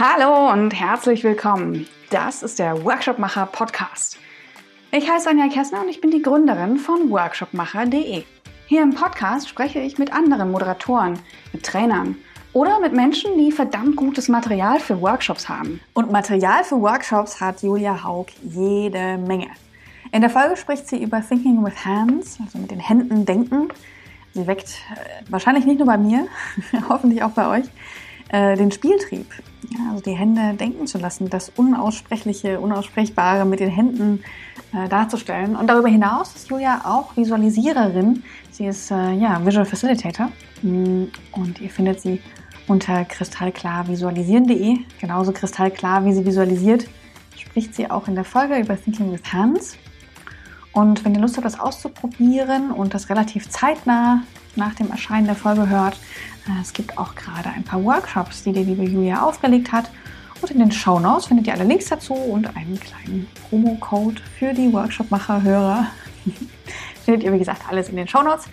Hallo 0.00 0.52
und 0.52 0.70
herzlich 0.78 1.24
willkommen. 1.24 1.88
Das 2.10 2.44
ist 2.44 2.60
der 2.60 2.84
Workshopmacher 2.84 3.46
Podcast. 3.46 4.16
Ich 4.92 5.10
heiße 5.10 5.28
Anja 5.28 5.48
Kessner 5.48 5.80
und 5.80 5.88
ich 5.88 6.00
bin 6.00 6.12
die 6.12 6.22
Gründerin 6.22 6.76
von 6.76 7.10
workshopmacher.de. 7.10 8.22
Hier 8.66 8.82
im 8.82 8.94
Podcast 8.94 9.48
spreche 9.48 9.80
ich 9.80 9.98
mit 9.98 10.12
anderen 10.12 10.52
Moderatoren, 10.52 11.18
mit 11.52 11.66
Trainern 11.66 12.14
oder 12.52 12.78
mit 12.78 12.92
Menschen, 12.92 13.36
die 13.38 13.50
verdammt 13.50 13.96
gutes 13.96 14.28
Material 14.28 14.78
für 14.78 15.00
Workshops 15.00 15.48
haben. 15.48 15.80
Und 15.94 16.12
Material 16.12 16.62
für 16.62 16.80
Workshops 16.80 17.40
hat 17.40 17.64
Julia 17.64 18.04
Haug 18.04 18.26
jede 18.44 19.18
Menge. 19.18 19.48
In 20.12 20.20
der 20.20 20.30
Folge 20.30 20.56
spricht 20.56 20.86
sie 20.86 21.02
über 21.02 21.26
Thinking 21.26 21.64
with 21.64 21.84
Hands, 21.84 22.38
also 22.40 22.58
mit 22.58 22.70
den 22.70 22.78
Händen 22.78 23.26
denken. 23.26 23.66
Sie 24.32 24.46
weckt 24.46 24.68
äh, 24.94 25.28
wahrscheinlich 25.28 25.64
nicht 25.64 25.78
nur 25.78 25.88
bei 25.88 25.98
mir, 25.98 26.28
hoffentlich 26.88 27.24
auch 27.24 27.30
bei 27.30 27.48
euch, 27.48 27.66
äh, 28.28 28.56
den 28.56 28.70
Spieltrieb. 28.70 29.26
Ja, 29.70 29.90
also 29.90 30.02
die 30.02 30.16
Hände 30.16 30.54
denken 30.54 30.86
zu 30.86 30.98
lassen, 30.98 31.28
das 31.28 31.50
Unaussprechliche, 31.50 32.60
Unaussprechbare 32.60 33.44
mit 33.44 33.60
den 33.60 33.70
Händen 33.70 34.22
äh, 34.72 34.88
darzustellen. 34.88 35.56
Und 35.56 35.66
darüber 35.66 35.88
hinaus 35.88 36.34
ist 36.34 36.48
Julia 36.48 36.82
auch 36.84 37.16
Visualisiererin. 37.16 38.22
Sie 38.50 38.66
ist 38.66 38.90
äh, 38.90 39.12
ja, 39.12 39.44
Visual 39.44 39.66
Facilitator 39.66 40.30
mm, 40.62 41.04
und 41.32 41.60
ihr 41.60 41.70
findet 41.70 42.00
sie 42.00 42.20
unter 42.66 43.04
kristallklarvisualisieren.de. 43.04 44.78
Genauso 45.00 45.32
kristallklar, 45.32 46.04
wie 46.04 46.12
sie 46.12 46.24
visualisiert, 46.24 46.86
spricht 47.36 47.74
sie 47.74 47.90
auch 47.90 48.08
in 48.08 48.14
der 48.14 48.24
Folge 48.24 48.58
über 48.58 48.80
Thinking 48.80 49.12
with 49.12 49.32
Hands. 49.32 49.76
Und 50.72 51.04
wenn 51.04 51.14
ihr 51.14 51.20
Lust 51.20 51.36
habt, 51.36 51.46
das 51.46 51.58
auszuprobieren 51.58 52.70
und 52.70 52.94
das 52.94 53.08
relativ 53.08 53.48
zeitnah 53.48 54.22
nach 54.56 54.74
dem 54.74 54.90
Erscheinen 54.90 55.26
der 55.26 55.36
Folge 55.36 55.68
hört, 55.68 55.94
äh, 56.46 56.60
es 56.60 56.72
gibt 56.72 56.98
auch 56.98 57.14
gerade 57.14 57.50
ein 57.50 57.64
paar 57.64 57.82
Workshops, 57.82 58.42
die 58.42 58.52
die 58.52 58.64
liebe 58.64 58.84
Julia 58.84 59.22
aufgelegt 59.22 59.72
hat. 59.72 59.90
Und 60.40 60.50
in 60.50 60.60
den 60.60 60.70
Show 60.70 61.00
Notes 61.00 61.26
findet 61.26 61.46
ihr 61.48 61.54
alle 61.54 61.64
Links 61.64 61.86
dazu 61.86 62.14
und 62.14 62.46
einen 62.56 62.78
kleinen 62.78 63.26
Promo-Code 63.48 64.20
für 64.38 64.52
die 64.52 64.72
Workshop-Macher-Hörer. 64.72 65.86
findet 67.04 67.24
ihr, 67.24 67.32
wie 67.32 67.38
gesagt, 67.38 67.62
alles 67.68 67.88
in 67.88 67.96
den 67.96 68.06
Show 68.06 68.22
Notes. 68.22 68.46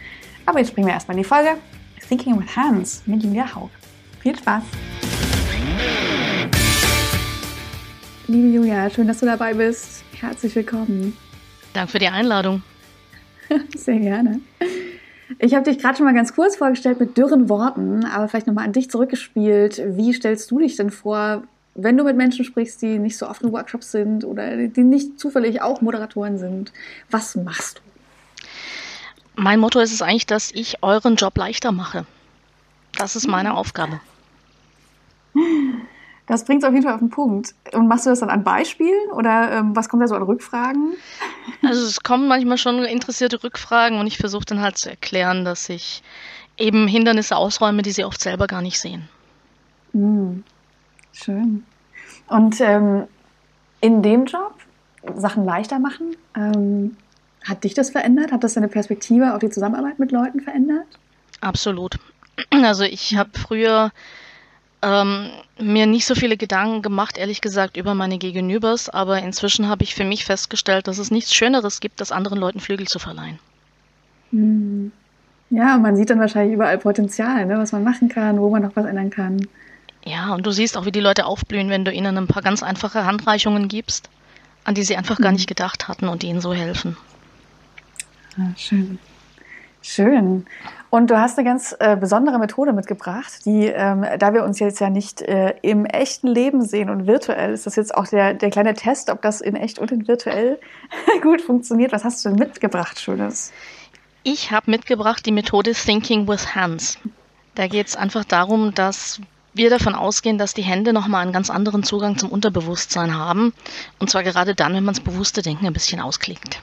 Aber 0.45 0.59
jetzt 0.59 0.69
springen 0.69 0.87
wir 0.87 0.93
erstmal 0.93 1.17
in 1.17 1.23
die 1.23 1.27
Folge 1.27 1.57
Thinking 2.07 2.39
with 2.39 2.55
Hands 2.55 3.03
mit 3.05 3.23
Julia 3.23 3.53
Haug. 3.55 3.69
Viel 4.21 4.37
Spaß! 4.37 4.63
Liebe 8.27 8.47
Julia, 8.47 8.89
schön, 8.89 9.07
dass 9.07 9.19
du 9.19 9.25
dabei 9.25 9.53
bist. 9.53 10.03
Herzlich 10.19 10.55
willkommen. 10.55 11.15
Danke 11.73 11.91
für 11.91 11.99
die 11.99 12.07
Einladung. 12.07 12.63
Sehr 13.75 13.99
gerne. 13.99 14.39
Ich 15.39 15.55
habe 15.55 15.63
dich 15.69 15.79
gerade 15.79 15.97
schon 15.97 16.05
mal 16.05 16.13
ganz 16.13 16.35
kurz 16.35 16.55
vorgestellt 16.55 16.99
mit 16.99 17.17
dürren 17.17 17.49
Worten, 17.49 18.05
aber 18.05 18.27
vielleicht 18.27 18.47
nochmal 18.47 18.65
an 18.65 18.73
dich 18.73 18.89
zurückgespielt. 18.89 19.81
Wie 19.85 20.13
stellst 20.13 20.51
du 20.51 20.59
dich 20.59 20.75
denn 20.75 20.91
vor, 20.91 21.43
wenn 21.73 21.97
du 21.97 22.03
mit 22.03 22.15
Menschen 22.15 22.45
sprichst, 22.45 22.81
die 22.81 22.99
nicht 22.99 23.17
so 23.17 23.27
oft 23.27 23.41
in 23.41 23.51
Workshops 23.51 23.91
sind 23.91 24.23
oder 24.23 24.67
die 24.67 24.83
nicht 24.83 25.19
zufällig 25.19 25.61
auch 25.61 25.81
Moderatoren 25.81 26.37
sind? 26.37 26.71
Was 27.09 27.35
machst 27.35 27.79
du? 27.79 27.81
Mein 29.41 29.59
Motto 29.59 29.79
ist 29.79 29.91
es 29.91 30.01
eigentlich, 30.01 30.27
dass 30.27 30.51
ich 30.51 30.81
euren 30.81 31.15
Job 31.15 31.37
leichter 31.37 31.71
mache. 31.71 32.05
Das 32.97 33.15
ist 33.15 33.27
meine 33.27 33.55
Aufgabe. 33.55 33.99
Das 36.27 36.43
bringt 36.43 36.63
es 36.63 36.67
auf 36.67 36.73
jeden 36.73 36.83
Fall 36.83 36.93
auf 36.93 36.99
den 36.99 37.09
Punkt. 37.09 37.53
Und 37.73 37.87
machst 37.87 38.05
du 38.05 38.09
das 38.09 38.19
dann 38.19 38.29
an 38.29 38.43
Beispielen 38.43 39.11
oder 39.11 39.51
ähm, 39.51 39.75
was 39.75 39.89
kommt 39.89 40.01
da 40.01 40.07
so 40.07 40.15
an 40.15 40.23
Rückfragen? 40.23 40.93
Also 41.63 41.85
es 41.85 42.01
kommen 42.01 42.27
manchmal 42.27 42.57
schon 42.57 42.83
interessierte 42.83 43.43
Rückfragen 43.43 43.99
und 43.99 44.07
ich 44.07 44.17
versuche 44.17 44.45
dann 44.45 44.61
halt 44.61 44.77
zu 44.77 44.89
erklären, 44.89 45.45
dass 45.45 45.69
ich 45.69 46.01
eben 46.57 46.87
Hindernisse 46.87 47.35
ausräume, 47.35 47.83
die 47.83 47.91
sie 47.91 48.05
oft 48.05 48.21
selber 48.21 48.47
gar 48.47 48.61
nicht 48.61 48.79
sehen. 48.79 49.07
Mm, 49.93 50.39
schön. 51.13 51.63
Und 52.27 52.59
ähm, 52.59 53.03
in 53.81 54.01
dem 54.01 54.25
Job 54.25 54.55
Sachen 55.15 55.45
leichter 55.45 55.79
machen, 55.79 56.15
ähm, 56.35 56.97
hat 57.43 57.63
dich 57.63 57.75
das 57.75 57.91
verändert? 57.91 58.31
Hat 58.31 58.43
das 58.43 58.55
deine 58.55 58.67
Perspektive 58.67 59.33
auf 59.33 59.39
die 59.39 59.49
Zusammenarbeit 59.49 59.99
mit 59.99 60.11
Leuten 60.11 60.41
verändert? 60.41 60.87
Absolut. 61.41 61.97
Also 62.49 62.83
ich 62.83 63.15
habe 63.15 63.29
früher 63.37 63.91
ähm, 64.85 65.31
mir 65.59 65.87
nicht 65.87 66.05
so 66.05 66.13
viele 66.13 66.37
Gedanken 66.37 66.83
gemacht, 66.83 67.17
ehrlich 67.17 67.41
gesagt, 67.41 67.75
über 67.75 67.95
meine 67.95 68.19
Gegenübers, 68.19 68.87
aber 68.87 69.19
inzwischen 69.19 69.67
habe 69.67 69.83
ich 69.83 69.95
für 69.95 70.03
mich 70.03 70.25
festgestellt, 70.25 70.87
dass 70.87 70.99
es 70.99 71.09
nichts 71.09 71.33
Schöneres 71.33 71.79
gibt, 71.79 71.99
als 72.01 72.11
anderen 72.11 72.39
Leuten 72.39 72.59
Flügel 72.59 72.87
zu 72.87 72.99
verleihen. 72.99 73.39
Hm. 74.31 74.91
Ja, 75.49 75.77
man 75.77 75.95
sieht 75.95 76.09
dann 76.09 76.19
wahrscheinlich 76.19 76.53
überall 76.53 76.77
Potenzial, 76.77 77.45
ne, 77.45 77.57
was 77.57 77.71
man 77.71 77.83
machen 77.83 78.09
kann, 78.09 78.39
wo 78.39 78.49
man 78.49 78.61
noch 78.61 78.75
was 78.75 78.85
ändern 78.85 79.09
kann. 79.09 79.47
Ja, 80.03 80.35
und 80.35 80.45
du 80.45 80.51
siehst 80.51 80.77
auch, 80.77 80.85
wie 80.85 80.91
die 80.91 80.99
Leute 80.99 81.25
aufblühen, 81.25 81.69
wenn 81.69 81.85
du 81.85 81.91
ihnen 81.91 82.17
ein 82.17 82.27
paar 82.27 82.43
ganz 82.43 82.61
einfache 82.61 83.05
Handreichungen 83.05 83.67
gibst, 83.67 84.09
an 84.65 84.75
die 84.75 84.83
sie 84.83 84.95
einfach 84.95 85.17
gar 85.17 85.29
hm. 85.29 85.35
nicht 85.35 85.47
gedacht 85.47 85.87
hatten 85.87 86.07
und 86.07 86.23
ihnen 86.23 86.41
so 86.41 86.53
helfen. 86.53 86.95
Ah, 88.37 88.51
schön. 88.55 88.99
Schön. 89.87 90.47
Und 90.89 91.11
du 91.11 91.19
hast 91.19 91.37
eine 91.37 91.47
ganz 91.47 91.75
äh, 91.77 91.95
besondere 91.95 92.39
Methode 92.39 92.73
mitgebracht, 92.73 93.45
die, 93.45 93.67
ähm, 93.67 94.03
da 94.17 94.33
wir 94.33 94.43
uns 94.43 94.57
jetzt 94.57 94.79
ja 94.79 94.89
nicht 94.89 95.21
äh, 95.21 95.53
im 95.61 95.85
echten 95.85 96.27
Leben 96.27 96.65
sehen 96.65 96.89
und 96.89 97.05
virtuell, 97.05 97.53
ist 97.53 97.67
das 97.67 97.75
jetzt 97.75 97.93
auch 97.93 98.07
der, 98.07 98.33
der 98.33 98.49
kleine 98.49 98.73
Test, 98.73 99.11
ob 99.11 99.21
das 99.21 99.41
in 99.41 99.55
echt 99.55 99.77
und 99.77 99.91
in 99.91 100.07
virtuell 100.07 100.59
gut 101.21 101.39
funktioniert. 101.39 101.91
Was 101.91 102.03
hast 102.03 102.25
du 102.25 102.29
denn 102.29 102.39
mitgebracht, 102.39 102.99
Schönes? 102.99 103.53
Ich 104.23 104.49
habe 104.49 104.71
mitgebracht 104.71 105.23
die 105.23 105.31
Methode 105.31 105.73
Thinking 105.73 106.27
with 106.27 106.55
Hands. 106.55 106.97
Da 107.53 107.67
geht 107.67 107.85
es 107.85 107.95
einfach 107.95 108.25
darum, 108.25 108.73
dass 108.73 109.21
wir 109.53 109.69
davon 109.69 109.93
ausgehen, 109.93 110.39
dass 110.39 110.55
die 110.55 110.63
Hände 110.63 110.93
nochmal 110.93 111.21
einen 111.21 111.31
ganz 111.31 111.51
anderen 111.51 111.83
Zugang 111.83 112.17
zum 112.17 112.31
Unterbewusstsein 112.31 113.15
haben. 113.15 113.53
Und 113.99 114.09
zwar 114.09 114.23
gerade 114.23 114.55
dann, 114.55 114.73
wenn 114.73 114.83
man 114.83 114.95
das 114.95 115.03
bewusste 115.03 115.43
Denken 115.43 115.67
ein 115.67 115.73
bisschen 115.73 116.01
ausklingt. 116.01 116.59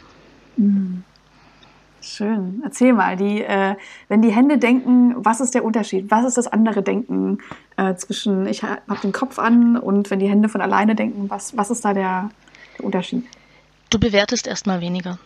Mhm. 0.57 1.05
Schön. 2.03 2.63
Erzähl 2.65 2.93
mal, 2.93 3.17
die, 3.17 3.43
äh, 3.43 3.77
wenn 4.09 4.23
die 4.23 4.33
Hände 4.33 4.59
denken, 4.59 5.15
was 5.19 5.41
ist 5.41 5.55
der 5.55 5.65
Unterschied? 5.65 6.11
Was 6.11 6.25
ist 6.25 6.37
das 6.37 6.49
andere 6.49 6.83
Denken 6.83 7.39
äh, 7.77 7.95
zwischen, 7.95 8.47
ich 8.47 8.65
habe 8.65 8.81
den 9.03 9.13
Kopf 9.13 9.39
an 9.39 9.77
und 9.77 10.11
wenn 10.11 10.19
die 10.19 10.29
Hände 10.29 10.49
von 10.49 10.61
alleine 10.61 10.97
denken, 10.97 11.31
was, 11.31 11.57
was 11.57 11.71
ist 11.71 11.85
da 11.85 11.95
der, 11.95 12.31
der 12.77 12.85
Unterschied? 12.85 13.25
Du 13.91 14.01
bewertest 14.01 14.49
erstmal 14.49 14.81
weniger. 14.81 15.19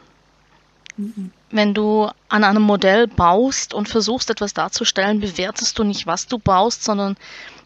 Mhm. 0.99 1.31
Wenn 1.51 1.73
du 1.73 2.11
an 2.29 2.45
einem 2.45 2.63
Modell 2.63 3.07
baust 3.07 3.73
und 3.73 3.89
versuchst 3.89 4.29
etwas 4.29 4.53
darzustellen, 4.53 5.21
bewertest 5.21 5.79
du 5.79 5.85
nicht, 5.85 6.07
was 6.07 6.27
du 6.27 6.39
baust, 6.39 6.85
sondern 6.85 7.17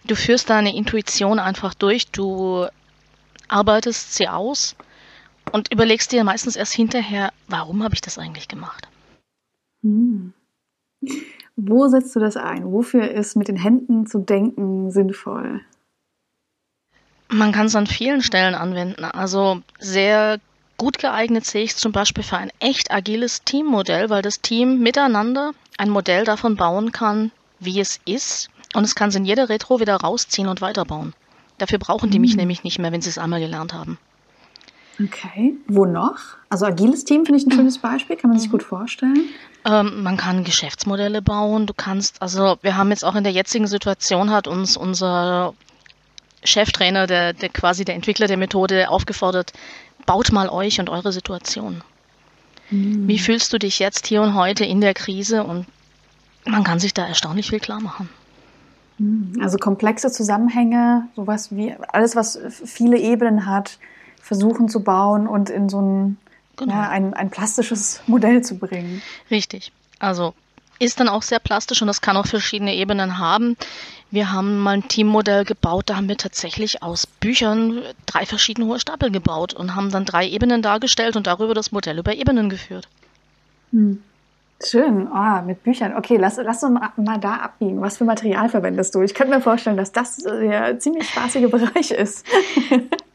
du 0.04 0.14
führst 0.14 0.50
deine 0.50 0.74
Intuition 0.74 1.40
einfach 1.40 1.74
durch, 1.74 2.12
du 2.12 2.66
arbeitest 3.48 4.14
sie 4.14 4.28
aus 4.28 4.76
und 5.50 5.72
überlegst 5.72 6.12
dir 6.12 6.22
meistens 6.22 6.54
erst 6.54 6.74
hinterher, 6.74 7.32
warum 7.48 7.82
habe 7.82 7.94
ich 7.94 8.00
das 8.00 8.18
eigentlich 8.18 8.46
gemacht? 8.46 8.86
Hm. 9.82 10.32
Wo 11.56 11.88
setzt 11.88 12.14
du 12.16 12.20
das 12.20 12.36
ein? 12.36 12.70
Wofür 12.70 13.10
ist 13.10 13.36
mit 13.36 13.48
den 13.48 13.56
Händen 13.56 14.06
zu 14.06 14.18
denken 14.18 14.90
sinnvoll? 14.90 15.60
Man 17.28 17.52
kann 17.52 17.66
es 17.66 17.76
an 17.76 17.86
vielen 17.86 18.22
Stellen 18.22 18.54
anwenden. 18.54 19.04
Also 19.04 19.62
sehr 19.78 20.38
gut 20.76 20.98
geeignet 20.98 21.44
sehe 21.44 21.62
ich 21.62 21.72
es 21.72 21.76
zum 21.76 21.92
Beispiel 21.92 22.24
für 22.24 22.38
ein 22.38 22.50
echt 22.58 22.90
agiles 22.90 23.44
Teammodell, 23.44 24.10
weil 24.10 24.22
das 24.22 24.40
Team 24.40 24.80
miteinander 24.80 25.52
ein 25.78 25.90
Modell 25.90 26.24
davon 26.24 26.56
bauen 26.56 26.92
kann, 26.92 27.30
wie 27.60 27.80
es 27.80 28.00
ist. 28.04 28.50
Und 28.74 28.84
es 28.84 28.94
kann 28.94 29.10
es 29.10 29.14
in 29.14 29.24
jeder 29.24 29.48
Retro 29.48 29.80
wieder 29.80 29.96
rausziehen 29.96 30.48
und 30.48 30.60
weiterbauen. 30.60 31.14
Dafür 31.58 31.78
brauchen 31.78 32.10
die 32.10 32.18
mich 32.18 32.32
hm. 32.32 32.38
nämlich 32.38 32.64
nicht 32.64 32.78
mehr, 32.78 32.92
wenn 32.92 33.02
sie 33.02 33.10
es 33.10 33.18
einmal 33.18 33.40
gelernt 33.40 33.74
haben. 33.74 33.98
Okay. 35.02 35.56
Wo 35.66 35.84
noch? 35.84 36.18
Also 36.48 36.66
agiles 36.66 37.04
Team 37.04 37.24
finde 37.24 37.38
ich 37.38 37.46
ein 37.46 37.52
schönes 37.52 37.78
Beispiel, 37.78 38.16
kann 38.16 38.30
man 38.30 38.38
sich 38.38 38.50
gut 38.50 38.62
vorstellen. 38.62 39.28
Ähm, 39.64 40.02
man 40.02 40.16
kann 40.16 40.44
Geschäftsmodelle 40.44 41.22
bauen. 41.22 41.66
Du 41.66 41.74
kannst, 41.74 42.22
also 42.22 42.58
wir 42.62 42.76
haben 42.76 42.90
jetzt 42.90 43.04
auch 43.04 43.14
in 43.14 43.24
der 43.24 43.32
jetzigen 43.32 43.66
Situation 43.66 44.30
hat 44.30 44.48
uns 44.48 44.76
unser 44.76 45.54
Cheftrainer, 46.42 47.06
der, 47.06 47.32
der 47.32 47.50
quasi 47.50 47.84
der 47.84 47.94
Entwickler 47.94 48.26
der 48.26 48.38
Methode 48.38 48.88
aufgefordert, 48.88 49.52
baut 50.06 50.32
mal 50.32 50.48
euch 50.48 50.80
und 50.80 50.88
eure 50.88 51.12
Situation. 51.12 51.82
Mhm. 52.70 53.06
Wie 53.06 53.18
fühlst 53.18 53.52
du 53.52 53.58
dich 53.58 53.78
jetzt 53.78 54.06
hier 54.06 54.22
und 54.22 54.34
heute 54.34 54.64
in 54.64 54.80
der 54.80 54.94
Krise? 54.94 55.44
Und 55.44 55.66
man 56.46 56.64
kann 56.64 56.78
sich 56.78 56.94
da 56.94 57.06
erstaunlich 57.06 57.50
viel 57.50 57.60
klar 57.60 57.80
machen. 57.80 58.08
Hm. 59.00 59.32
Also 59.40 59.58
komplexe 59.58 60.10
Zusammenhänge, 60.12 61.08
sowas 61.16 61.54
wie 61.54 61.74
alles, 61.88 62.16
was 62.16 62.38
viele 62.64 62.98
Ebenen 62.98 63.46
hat, 63.46 63.78
versuchen 64.22 64.68
zu 64.68 64.84
bauen 64.84 65.26
und 65.26 65.50
in 65.50 65.68
so 65.68 65.80
ein, 65.80 66.18
genau. 66.60 66.74
ja, 66.74 66.88
ein, 66.88 67.14
ein 67.14 67.30
plastisches 67.30 68.00
Modell 68.06 68.42
zu 68.42 68.58
bringen. 68.58 69.02
Richtig. 69.30 69.72
Also 69.98 70.34
ist 70.78 70.98
dann 70.98 71.08
auch 71.08 71.22
sehr 71.22 71.40
plastisch 71.40 71.82
und 71.82 71.88
das 71.88 72.00
kann 72.00 72.16
auch 72.16 72.26
verschiedene 72.26 72.74
Ebenen 72.74 73.18
haben. 73.18 73.56
Wir 74.10 74.32
haben 74.32 74.58
mal 74.58 74.72
ein 74.72 74.88
Teammodell 74.88 75.44
gebaut, 75.44 75.90
da 75.90 75.96
haben 75.96 76.08
wir 76.08 76.16
tatsächlich 76.16 76.82
aus 76.82 77.06
Büchern 77.06 77.82
drei 78.06 78.26
verschiedene 78.26 78.66
hohe 78.66 78.80
Stapel 78.80 79.10
gebaut 79.10 79.52
und 79.52 79.74
haben 79.76 79.90
dann 79.90 80.04
drei 80.04 80.26
Ebenen 80.26 80.62
dargestellt 80.62 81.16
und 81.16 81.26
darüber 81.26 81.54
das 81.54 81.70
Modell 81.70 81.98
über 81.98 82.14
Ebenen 82.14 82.48
geführt. 82.48 82.88
Hm. 83.72 84.02
Schön, 84.62 85.08
oh, 85.08 85.42
mit 85.42 85.62
Büchern. 85.62 85.96
Okay, 85.96 86.18
lass, 86.18 86.36
lass 86.36 86.62
uns 86.62 86.78
mal, 86.96 87.18
da 87.18 87.34
abbiegen. 87.36 87.80
Was 87.80 87.96
für 87.96 88.04
Material 88.04 88.48
verwendest 88.50 88.94
du? 88.94 89.00
Ich 89.00 89.14
könnte 89.14 89.34
mir 89.34 89.40
vorstellen, 89.40 89.78
dass 89.78 89.92
das 89.92 90.18
der 90.18 90.78
ziemlich 90.78 91.08
spaßige 91.08 91.50
Bereich 91.50 91.90
ist. 91.90 92.26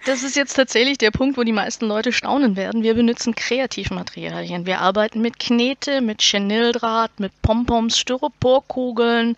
Das 0.05 0.23
ist 0.23 0.35
jetzt 0.35 0.55
tatsächlich 0.55 0.97
der 0.97 1.11
Punkt, 1.11 1.37
wo 1.37 1.43
die 1.43 1.51
meisten 1.51 1.85
Leute 1.85 2.11
staunen 2.11 2.55
werden. 2.55 2.81
Wir 2.81 2.95
benutzen 2.95 3.35
Kreativmaterialien. 3.35 4.65
Wir 4.65 4.81
arbeiten 4.81 5.21
mit 5.21 5.37
Knete, 5.37 6.01
mit 6.01 6.19
Chenildraht, 6.19 7.19
mit 7.19 7.31
Pompoms, 7.43 7.97
Styroporkugeln, 7.99 9.35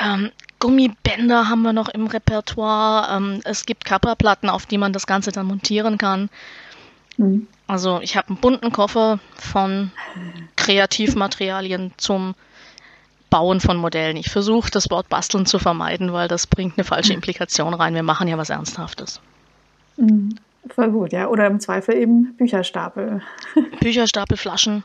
ähm, 0.00 0.30
Gummibänder 0.60 1.48
haben 1.48 1.62
wir 1.62 1.72
noch 1.72 1.88
im 1.88 2.06
Repertoire. 2.06 3.16
Ähm, 3.16 3.40
es 3.44 3.64
gibt 3.64 3.84
Kapperplatten, 3.84 4.48
auf 4.48 4.66
die 4.66 4.78
man 4.78 4.92
das 4.92 5.06
Ganze 5.06 5.30
dann 5.30 5.46
montieren 5.46 5.98
kann. 5.98 6.30
Mhm. 7.18 7.46
Also 7.66 8.00
ich 8.00 8.16
habe 8.16 8.28
einen 8.28 8.38
bunten 8.38 8.72
Koffer 8.72 9.20
von 9.36 9.92
Kreativmaterialien 10.56 11.92
zum 11.98 12.34
Bauen 13.28 13.60
von 13.60 13.76
Modellen. 13.76 14.16
Ich 14.16 14.30
versuche 14.30 14.70
das 14.70 14.90
Wort 14.90 15.10
basteln 15.10 15.44
zu 15.44 15.58
vermeiden, 15.58 16.12
weil 16.14 16.28
das 16.28 16.46
bringt 16.46 16.78
eine 16.78 16.84
falsche 16.84 17.12
Implikation 17.12 17.74
rein. 17.74 17.94
Wir 17.94 18.02
machen 18.02 18.26
ja 18.26 18.38
was 18.38 18.48
Ernsthaftes. 18.48 19.20
Mhm. 19.96 20.36
Voll 20.74 20.90
gut, 20.90 21.12
ja. 21.12 21.28
Oder 21.28 21.46
im 21.46 21.60
Zweifel 21.60 21.96
eben 21.96 22.34
Bücherstapel. 22.36 23.22
Bücherstapel, 23.80 24.36
Flaschen. 24.36 24.82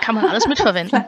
Kann 0.00 0.14
man 0.14 0.26
alles 0.26 0.46
mitverwenden. 0.46 1.04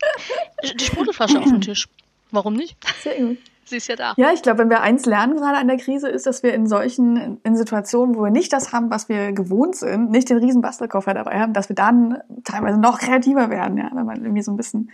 Die 0.78 0.84
Sprudelflasche 0.84 1.38
auf 1.38 1.44
dem 1.44 1.60
Tisch. 1.60 1.88
Warum 2.30 2.54
nicht? 2.54 2.76
Sehr 3.02 3.16
gut. 3.16 3.38
Sie 3.68 3.78
ist 3.78 3.88
ja 3.88 3.96
da. 3.96 4.14
Ja, 4.16 4.32
ich 4.32 4.42
glaube, 4.42 4.58
wenn 4.58 4.70
wir 4.70 4.80
eins 4.80 5.06
lernen 5.06 5.36
gerade 5.36 5.58
an 5.58 5.66
der 5.66 5.76
Krise, 5.76 6.08
ist, 6.08 6.26
dass 6.26 6.42
wir 6.42 6.54
in 6.54 6.66
solchen, 6.66 7.40
in 7.42 7.56
Situationen, 7.56 8.14
wo 8.14 8.22
wir 8.22 8.30
nicht 8.30 8.52
das 8.52 8.72
haben, 8.72 8.90
was 8.90 9.08
wir 9.08 9.32
gewohnt 9.32 9.74
sind, 9.74 10.10
nicht 10.10 10.30
den 10.30 10.38
riesen 10.38 10.62
Bastelkoffer 10.62 11.14
dabei 11.14 11.40
haben, 11.40 11.52
dass 11.52 11.68
wir 11.68 11.76
dann 11.76 12.18
teilweise 12.44 12.78
noch 12.78 12.98
kreativer 12.98 13.50
werden, 13.50 13.76
ja, 13.76 13.90
wenn 13.92 14.06
man 14.06 14.22
irgendwie 14.22 14.42
so 14.42 14.52
ein 14.52 14.56
bisschen 14.56 14.90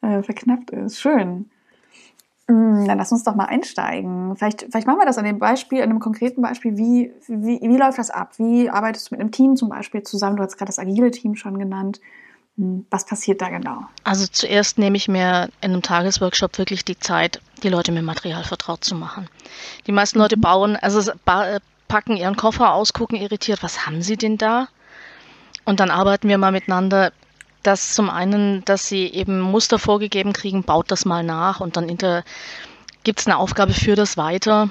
äh, 0.00 0.22
verknappt 0.22 0.70
ist. 0.70 1.00
Schön. 1.00 1.50
Mm, 2.46 2.86
dann 2.86 2.98
lass 2.98 3.10
uns 3.10 3.24
doch 3.24 3.34
mal 3.34 3.46
einsteigen. 3.46 4.36
Vielleicht, 4.36 4.62
vielleicht 4.70 4.86
machen 4.86 4.98
wir 4.98 5.06
das 5.06 5.18
an 5.18 5.24
dem 5.24 5.38
Beispiel, 5.38 5.82
an 5.82 5.90
einem 5.90 6.00
konkreten 6.00 6.42
Beispiel. 6.42 6.76
Wie, 6.76 7.12
wie, 7.26 7.60
wie 7.60 7.76
läuft 7.76 7.98
das 7.98 8.10
ab? 8.10 8.38
Wie 8.38 8.70
arbeitest 8.70 9.10
du 9.10 9.14
mit 9.14 9.20
einem 9.20 9.32
Team 9.32 9.56
zum 9.56 9.70
Beispiel 9.70 10.02
zusammen? 10.02 10.36
Du 10.36 10.42
hast 10.42 10.56
gerade 10.56 10.68
das 10.68 10.78
agile 10.78 11.10
Team 11.10 11.34
schon 11.34 11.58
genannt. 11.58 12.00
Hm, 12.56 12.86
was 12.90 13.04
passiert 13.04 13.40
da 13.40 13.48
genau? 13.48 13.82
Also 14.04 14.26
zuerst 14.30 14.78
nehme 14.78 14.96
ich 14.96 15.08
mir 15.08 15.50
in 15.60 15.72
einem 15.72 15.82
Tagesworkshop 15.82 16.58
wirklich 16.58 16.84
die 16.84 16.98
Zeit, 16.98 17.40
die 17.62 17.68
Leute 17.68 17.90
mit 17.90 18.04
Material 18.04 18.44
vertraut 18.44 18.84
zu 18.84 18.94
machen. 18.94 19.28
Die 19.86 19.92
meisten 19.92 20.18
Leute 20.18 20.36
mhm. 20.36 20.42
bauen, 20.42 20.76
also 20.76 21.12
packen 21.24 22.16
ihren 22.16 22.36
Koffer 22.36 22.72
aus, 22.72 22.92
gucken 22.92 23.18
irritiert, 23.18 23.62
was 23.62 23.86
haben 23.86 24.02
sie 24.02 24.16
denn 24.16 24.38
da? 24.38 24.68
Und 25.64 25.80
dann 25.80 25.90
arbeiten 25.90 26.28
wir 26.28 26.38
mal 26.38 26.52
miteinander. 26.52 27.12
Das 27.62 27.94
zum 27.94 28.10
einen, 28.10 28.62
dass 28.66 28.86
sie 28.86 29.06
eben 29.06 29.40
Muster 29.40 29.78
vorgegeben 29.78 30.34
kriegen, 30.34 30.64
baut 30.64 30.90
das 30.90 31.06
mal 31.06 31.24
nach 31.24 31.60
und 31.60 31.76
dann 31.78 31.88
gibt 31.88 33.20
es 33.20 33.26
eine 33.26 33.38
Aufgabe 33.38 33.72
für 33.72 33.96
das 33.96 34.16
weiter. 34.16 34.70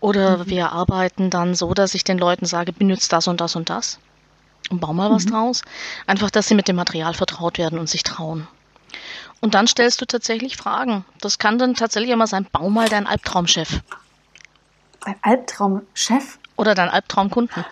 Oder 0.00 0.38
mhm. 0.38 0.46
wir 0.46 0.72
arbeiten 0.72 1.28
dann 1.28 1.54
so, 1.54 1.74
dass 1.74 1.94
ich 1.94 2.02
den 2.02 2.18
Leuten 2.18 2.46
sage, 2.46 2.72
benutzt 2.72 3.12
das 3.12 3.28
und 3.28 3.40
das 3.42 3.54
und 3.56 3.68
das 3.68 3.98
und 4.68 4.80
bau 4.80 4.92
mal 4.92 5.10
was 5.10 5.24
mhm. 5.24 5.30
draus. 5.30 5.62
Einfach, 6.06 6.30
dass 6.30 6.48
sie 6.48 6.54
mit 6.54 6.68
dem 6.68 6.76
Material 6.76 7.14
vertraut 7.14 7.58
werden 7.58 7.78
und 7.78 7.88
sich 7.88 8.02
trauen. 8.02 8.46
Und 9.40 9.54
dann 9.54 9.66
stellst 9.66 10.00
du 10.00 10.04
tatsächlich 10.04 10.56
Fragen. 10.56 11.04
Das 11.20 11.38
kann 11.38 11.58
dann 11.58 11.74
tatsächlich 11.74 12.10
immer 12.10 12.26
sein, 12.26 12.46
bau 12.52 12.68
mal 12.68 12.88
deinen 12.88 13.06
Albtraumchef. 13.06 13.80
Dein 15.04 15.16
Albtraumchef? 15.22 16.38
Oder 16.56 16.74
dein 16.74 16.90
Albtraumkunden. 16.90 17.64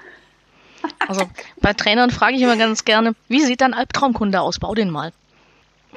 Also 1.07 1.29
bei 1.61 1.75
Trainern 1.75 2.11
frage 2.11 2.37
ich 2.37 2.43
immer 2.43 2.57
ganz 2.57 2.85
gerne, 2.85 3.15
wie 3.29 3.43
sieht 3.43 3.61
dein 3.61 3.75
Albtraumkunde 3.75 4.41
aus? 4.41 4.59
Bau 4.59 4.75
den 4.75 4.91
mal. 4.91 5.13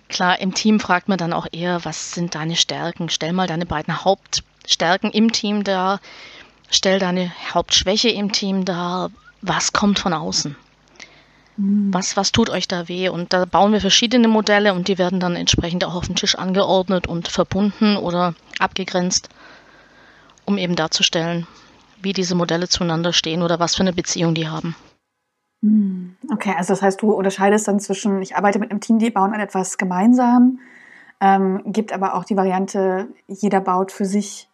Klar, 0.10 0.40
im 0.40 0.54
Team 0.54 0.80
fragt 0.82 1.08
man 1.08 1.18
dann 1.18 1.32
auch 1.32 1.48
eher, 1.52 1.86
was 1.86 2.14
sind 2.14 2.36
deine 2.36 2.58
Stärken? 2.58 3.10
Stell 3.10 3.32
mal 3.32 3.48
deine 3.48 3.66
beiden 3.66 4.04
Hauptstärken 4.04 5.12
im 5.12 5.32
Team 5.32 5.64
dar. 5.64 6.02
Stell 6.70 7.00
deine 7.00 7.32
Hauptschwäche 7.54 8.10
im 8.10 8.32
Team 8.34 8.66
dar. 8.66 9.10
Was 9.42 9.72
kommt 9.72 10.00
von 10.00 10.14
außen? 10.14 10.56
Mhm. 11.58 11.94
Was, 11.94 12.18
was 12.18 12.32
tut 12.32 12.50
euch 12.50 12.68
da 12.68 12.88
weh? 12.88 13.10
Und 13.10 13.34
da 13.34 13.46
bauen 13.46 13.74
wir 13.74 13.82
verschiedene 13.82 14.28
Modelle 14.28 14.74
und 14.74 14.88
die 14.88 14.98
werden 14.98 15.20
dann 15.20 15.36
entsprechend 15.36 15.86
auch 15.86 15.96
auf 15.96 16.08
dem 16.08 16.16
Tisch 16.16 16.36
angeordnet 16.36 17.08
und 17.08 17.28
verbunden 17.28 17.98
oder 17.98 18.34
abgegrenzt, 18.60 19.30
um 20.46 20.58
eben 20.58 20.76
darzustellen, 20.76 21.48
wie 22.02 22.14
diese 22.14 22.36
Modelle 22.36 22.68
zueinander 22.68 23.14
stehen 23.14 23.42
oder 23.42 23.60
was 23.60 23.76
für 23.76 23.82
eine 23.82 23.94
Beziehung 23.94 24.34
die 24.34 24.48
haben. 24.48 24.76
Mhm. 25.62 26.18
Okay, 26.32 26.54
also 26.58 26.74
das 26.74 26.82
heißt, 26.82 27.02
du 27.02 27.12
unterscheidest 27.12 27.68
dann 27.68 27.80
zwischen, 27.80 28.22
ich 28.22 28.36
arbeite 28.36 28.60
mit 28.60 28.72
einem 28.72 28.82
Team, 28.82 29.00
die 29.00 29.12
bauen 29.12 29.34
an 29.34 29.40
etwas 29.40 29.78
gemeinsam, 29.78 30.60
ähm, 31.20 31.62
gibt 31.68 31.94
aber 31.94 32.16
auch 32.16 32.26
die 32.26 32.36
Variante, 32.36 33.08
jeder 33.28 33.62
baut 33.62 33.92
für 33.92 34.06
sich 34.06 34.50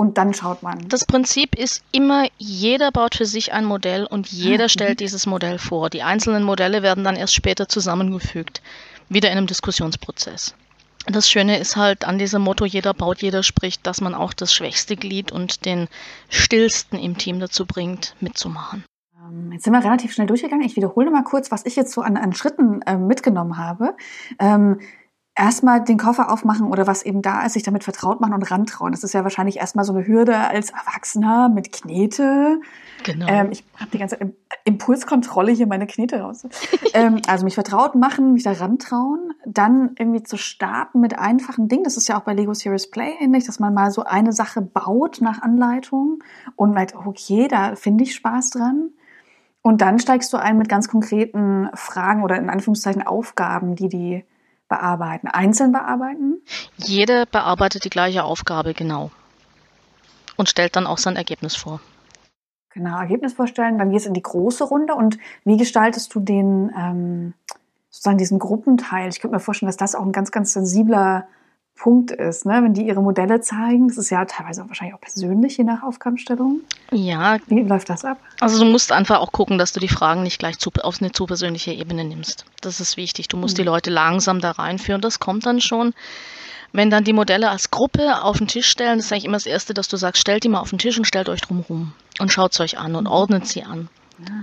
und 0.00 0.16
dann 0.16 0.32
schaut 0.32 0.62
man. 0.62 0.88
Das 0.88 1.04
Prinzip 1.04 1.54
ist 1.54 1.82
immer, 1.92 2.26
jeder 2.38 2.90
baut 2.90 3.16
für 3.16 3.26
sich 3.26 3.52
ein 3.52 3.66
Modell 3.66 4.06
und 4.06 4.28
jeder 4.28 4.64
mhm. 4.64 4.68
stellt 4.70 5.00
dieses 5.00 5.26
Modell 5.26 5.58
vor. 5.58 5.90
Die 5.90 6.02
einzelnen 6.02 6.42
Modelle 6.42 6.82
werden 6.82 7.04
dann 7.04 7.16
erst 7.16 7.34
später 7.34 7.68
zusammengefügt, 7.68 8.62
wieder 9.10 9.30
in 9.30 9.36
einem 9.36 9.46
Diskussionsprozess. 9.46 10.54
Das 11.06 11.28
Schöne 11.28 11.58
ist 11.58 11.76
halt 11.76 12.06
an 12.06 12.16
diesem 12.16 12.40
Motto, 12.40 12.64
jeder 12.64 12.94
baut, 12.94 13.20
jeder 13.20 13.42
spricht, 13.42 13.86
dass 13.86 14.00
man 14.00 14.14
auch 14.14 14.32
das 14.32 14.54
schwächste 14.54 14.96
Glied 14.96 15.32
und 15.32 15.66
den 15.66 15.86
stillsten 16.30 16.98
im 16.98 17.18
Team 17.18 17.38
dazu 17.38 17.66
bringt, 17.66 18.16
mitzumachen. 18.20 18.84
Ähm, 19.22 19.52
jetzt 19.52 19.64
sind 19.64 19.74
wir 19.74 19.84
relativ 19.84 20.14
schnell 20.14 20.26
durchgegangen. 20.26 20.64
Ich 20.64 20.76
wiederhole 20.76 21.10
mal 21.10 21.24
kurz, 21.24 21.50
was 21.50 21.66
ich 21.66 21.76
jetzt 21.76 21.92
so 21.92 22.00
an, 22.00 22.16
an 22.16 22.32
Schritten 22.32 22.80
äh, 22.86 22.96
mitgenommen 22.96 23.58
habe. 23.58 23.96
Ähm, 24.38 24.80
erstmal 25.34 25.82
den 25.82 25.96
Koffer 25.96 26.30
aufmachen 26.30 26.66
oder 26.66 26.86
was 26.86 27.02
eben 27.02 27.22
da 27.22 27.46
ist, 27.46 27.54
sich 27.54 27.62
damit 27.62 27.84
vertraut 27.84 28.20
machen 28.20 28.34
und 28.34 28.50
rantrauen. 28.50 28.92
Das 28.92 29.04
ist 29.04 29.14
ja 29.14 29.22
wahrscheinlich 29.22 29.58
erstmal 29.58 29.84
so 29.84 29.94
eine 29.94 30.06
Hürde 30.06 30.36
als 30.36 30.70
Erwachsener 30.70 31.48
mit 31.48 31.72
Knete. 31.72 32.60
Genau. 33.04 33.26
Ähm, 33.28 33.48
ich 33.50 33.64
habe 33.78 33.90
die 33.90 33.98
ganze 33.98 34.18
Impulskontrolle 34.64 35.52
hier 35.52 35.66
meine 35.66 35.86
Knete 35.86 36.20
raus. 36.20 36.46
ähm, 36.94 37.22
also 37.26 37.44
mich 37.44 37.54
vertraut 37.54 37.94
machen, 37.94 38.32
mich 38.32 38.42
da 38.42 38.52
rantrauen, 38.52 39.32
dann 39.46 39.94
irgendwie 39.98 40.22
zu 40.22 40.36
starten 40.36 41.00
mit 41.00 41.18
einfachen 41.18 41.68
Dingen. 41.68 41.84
Das 41.84 41.96
ist 41.96 42.08
ja 42.08 42.18
auch 42.18 42.24
bei 42.24 42.34
Lego 42.34 42.52
Serious 42.52 42.90
Play 42.90 43.12
ähnlich, 43.20 43.44
dass 43.44 43.60
man 43.60 43.72
mal 43.72 43.90
so 43.90 44.04
eine 44.04 44.32
Sache 44.32 44.60
baut 44.60 45.20
nach 45.20 45.40
Anleitung 45.42 46.22
und 46.56 46.72
merkt, 46.72 46.94
okay, 46.94 47.48
da 47.48 47.76
finde 47.76 48.04
ich 48.04 48.14
Spaß 48.14 48.50
dran. 48.50 48.90
Und 49.62 49.80
dann 49.80 49.98
steigst 49.98 50.32
du 50.32 50.38
ein 50.38 50.58
mit 50.58 50.68
ganz 50.68 50.88
konkreten 50.88 51.68
Fragen 51.74 52.22
oder 52.22 52.36
in 52.36 52.50
Anführungszeichen 52.50 53.06
Aufgaben, 53.06 53.74
die 53.74 53.88
die 53.88 54.24
bearbeiten? 54.70 55.28
Einzeln 55.28 55.72
bearbeiten? 55.72 56.40
Jeder 56.78 57.26
bearbeitet 57.26 57.84
die 57.84 57.90
gleiche 57.90 58.24
Aufgabe, 58.24 58.72
genau. 58.72 59.10
Und 60.36 60.48
stellt 60.48 60.76
dann 60.76 60.86
auch 60.86 60.96
sein 60.96 61.16
Ergebnis 61.16 61.54
vor. 61.54 61.80
Genau, 62.72 62.98
Ergebnis 62.98 63.34
vorstellen. 63.34 63.76
Dann 63.76 63.90
gehst 63.90 64.06
du 64.06 64.08
in 64.08 64.14
die 64.14 64.22
große 64.22 64.64
Runde. 64.64 64.94
Und 64.94 65.18
wie 65.44 65.58
gestaltest 65.58 66.14
du 66.14 66.20
den, 66.20 66.72
ähm, 66.74 67.34
sozusagen 67.90 68.16
diesen 68.16 68.38
Gruppenteil? 68.38 69.10
Ich 69.10 69.20
könnte 69.20 69.34
mir 69.34 69.40
vorstellen, 69.40 69.68
dass 69.68 69.76
das 69.76 69.94
auch 69.94 70.06
ein 70.06 70.12
ganz, 70.12 70.30
ganz 70.30 70.54
sensibler 70.54 71.26
Punkt 71.80 72.10
ist, 72.10 72.44
ne? 72.44 72.60
wenn 72.62 72.74
die 72.74 72.86
ihre 72.86 73.00
Modelle 73.00 73.40
zeigen. 73.40 73.88
Das 73.88 73.96
ist 73.96 74.10
ja 74.10 74.26
teilweise 74.26 74.62
auch 74.62 74.68
wahrscheinlich 74.68 74.94
auch 74.94 75.00
persönlich, 75.00 75.56
je 75.56 75.64
nach 75.64 75.82
Aufgabenstellung. 75.82 76.60
Ja. 76.92 77.38
Wie 77.46 77.62
läuft 77.62 77.88
das 77.88 78.04
ab? 78.04 78.18
Also 78.38 78.62
du 78.62 78.70
musst 78.70 78.92
einfach 78.92 79.18
auch 79.20 79.32
gucken, 79.32 79.56
dass 79.56 79.72
du 79.72 79.80
die 79.80 79.88
Fragen 79.88 80.22
nicht 80.22 80.38
gleich 80.38 80.58
zu, 80.58 80.70
auf 80.82 81.00
eine 81.00 81.10
zu 81.12 81.24
persönliche 81.24 81.72
Ebene 81.72 82.04
nimmst. 82.04 82.44
Das 82.60 82.80
ist 82.80 82.98
wichtig. 82.98 83.28
Du 83.28 83.38
musst 83.38 83.56
mhm. 83.56 83.62
die 83.62 83.66
Leute 83.66 83.90
langsam 83.90 84.40
da 84.40 84.50
reinführen. 84.50 85.00
Das 85.00 85.20
kommt 85.20 85.46
dann 85.46 85.62
schon. 85.62 85.94
Wenn 86.72 86.90
dann 86.90 87.02
die 87.02 87.14
Modelle 87.14 87.48
als 87.48 87.70
Gruppe 87.70 88.22
auf 88.22 88.36
den 88.36 88.46
Tisch 88.46 88.68
stellen, 88.68 88.98
das 88.98 89.06
ist 89.06 89.12
eigentlich 89.12 89.24
immer 89.24 89.38
das 89.38 89.46
Erste, 89.46 89.72
dass 89.72 89.88
du 89.88 89.96
sagst, 89.96 90.20
stellt 90.20 90.44
die 90.44 90.50
mal 90.50 90.60
auf 90.60 90.70
den 90.70 90.78
Tisch 90.78 90.98
und 90.98 91.06
stellt 91.06 91.30
euch 91.30 91.40
drum 91.40 91.64
rum 91.66 91.92
und 92.20 92.30
schaut 92.30 92.52
es 92.52 92.60
euch 92.60 92.78
an 92.78 92.94
und 92.94 93.04
mhm. 93.04 93.10
ordnet 93.10 93.46
sie 93.46 93.64
an. 93.64 93.88
Ja. 94.18 94.34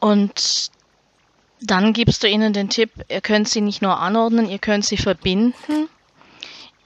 Und 0.00 0.70
dann 1.60 1.92
gibst 1.92 2.22
du 2.22 2.28
ihnen 2.28 2.54
den 2.54 2.70
Tipp, 2.70 2.90
ihr 3.08 3.20
könnt 3.20 3.48
sie 3.48 3.60
nicht 3.60 3.82
nur 3.82 4.00
anordnen, 4.00 4.48
ihr 4.48 4.58
könnt 4.58 4.86
sie 4.86 4.96
verbinden 4.96 5.88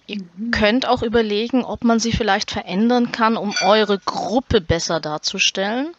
Ihr 0.09 0.25
könnt 0.51 0.89
auch 0.89 1.03
überlegen, 1.03 1.65
ob 1.65 1.85
man 1.85 2.01
sie 2.01 2.13
vielleicht 2.13 2.51
verändern 2.51 3.13
kann, 3.13 3.37
um 3.37 3.55
eure 3.61 3.99
Gruppe 3.99 4.63
besser 4.63 5.01
darzustellen. 5.01 5.93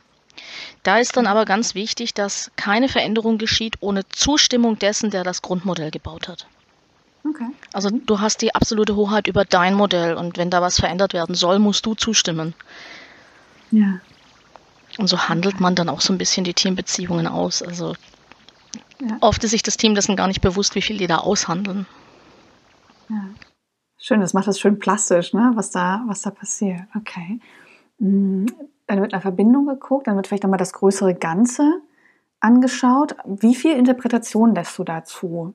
Da 0.82 0.98
ist 0.98 1.16
dann 1.16 1.28
aber 1.28 1.46
ganz 1.46 1.76
wichtig, 1.76 2.16
dass 2.16 2.50
keine 2.56 2.90
Veränderung 2.90 3.38
geschieht 3.38 3.76
ohne 3.82 4.10
Zustimmung 4.10 4.80
dessen, 4.80 5.12
der 5.12 5.24
das 5.24 5.44
Grundmodell 5.44 5.92
gebaut 5.92 6.28
hat. 6.28 6.48
Okay. 7.24 7.50
Also 7.72 7.92
du 7.92 8.20
hast 8.20 8.42
die 8.42 8.56
absolute 8.56 8.96
Hoheit 8.96 9.28
über 9.28 9.46
dein 9.46 9.76
Modell 9.76 10.16
und 10.16 10.38
wenn 10.38 10.50
da 10.50 10.60
was 10.60 10.80
verändert 10.80 11.14
werden 11.14 11.36
soll, 11.36 11.60
musst 11.60 11.86
du 11.86 11.94
zustimmen. 11.94 12.56
Ja. 13.70 14.00
Und 14.98 15.08
so 15.08 15.30
handelt 15.30 15.60
man 15.60 15.76
dann 15.76 15.90
auch 15.90 16.02
so 16.02 16.12
ein 16.14 16.18
bisschen 16.18 16.46
die 16.46 16.56
Teambeziehungen 16.56 17.28
aus. 17.28 17.62
Also 17.62 17.94
ja. 19.02 19.18
oft 19.20 19.44
ist 19.44 19.52
sich 19.52 19.62
das 19.62 19.78
Team 19.78 19.94
dessen 19.94 20.16
gar 20.16 20.28
nicht 20.28 20.42
bewusst, 20.42 20.74
wie 20.74 20.82
viel 20.82 20.98
die 20.98 21.06
da 21.06 21.20
aushandeln. 21.20 21.86
Ja. 23.10 23.24
Schön, 24.02 24.22
das 24.22 24.34
macht 24.34 24.48
das 24.48 24.60
schön 24.60 24.80
plastisch, 24.80 25.34
ne? 25.34 25.52
was, 25.56 25.72
da, 25.72 26.04
was 26.08 26.22
da 26.22 26.32
passiert. 26.32 26.82
Okay. 26.96 27.42
Mm, 28.00 28.46
dann 28.88 29.02
wird 29.02 29.12
nach 29.12 29.22
Verbindung 29.22 29.68
geguckt, 29.68 30.08
dann 30.08 30.16
wird 30.16 30.28
vielleicht 30.28 30.44
nochmal 30.44 30.58
das 30.58 30.72
größere 30.72 31.14
Ganze 31.16 31.82
angeschaut. 32.40 33.16
Wie 33.26 33.56
viel 33.56 33.76
Interpretation 33.76 34.56
lässt 34.56 34.78
du 34.80 34.86
dazu? 34.86 35.54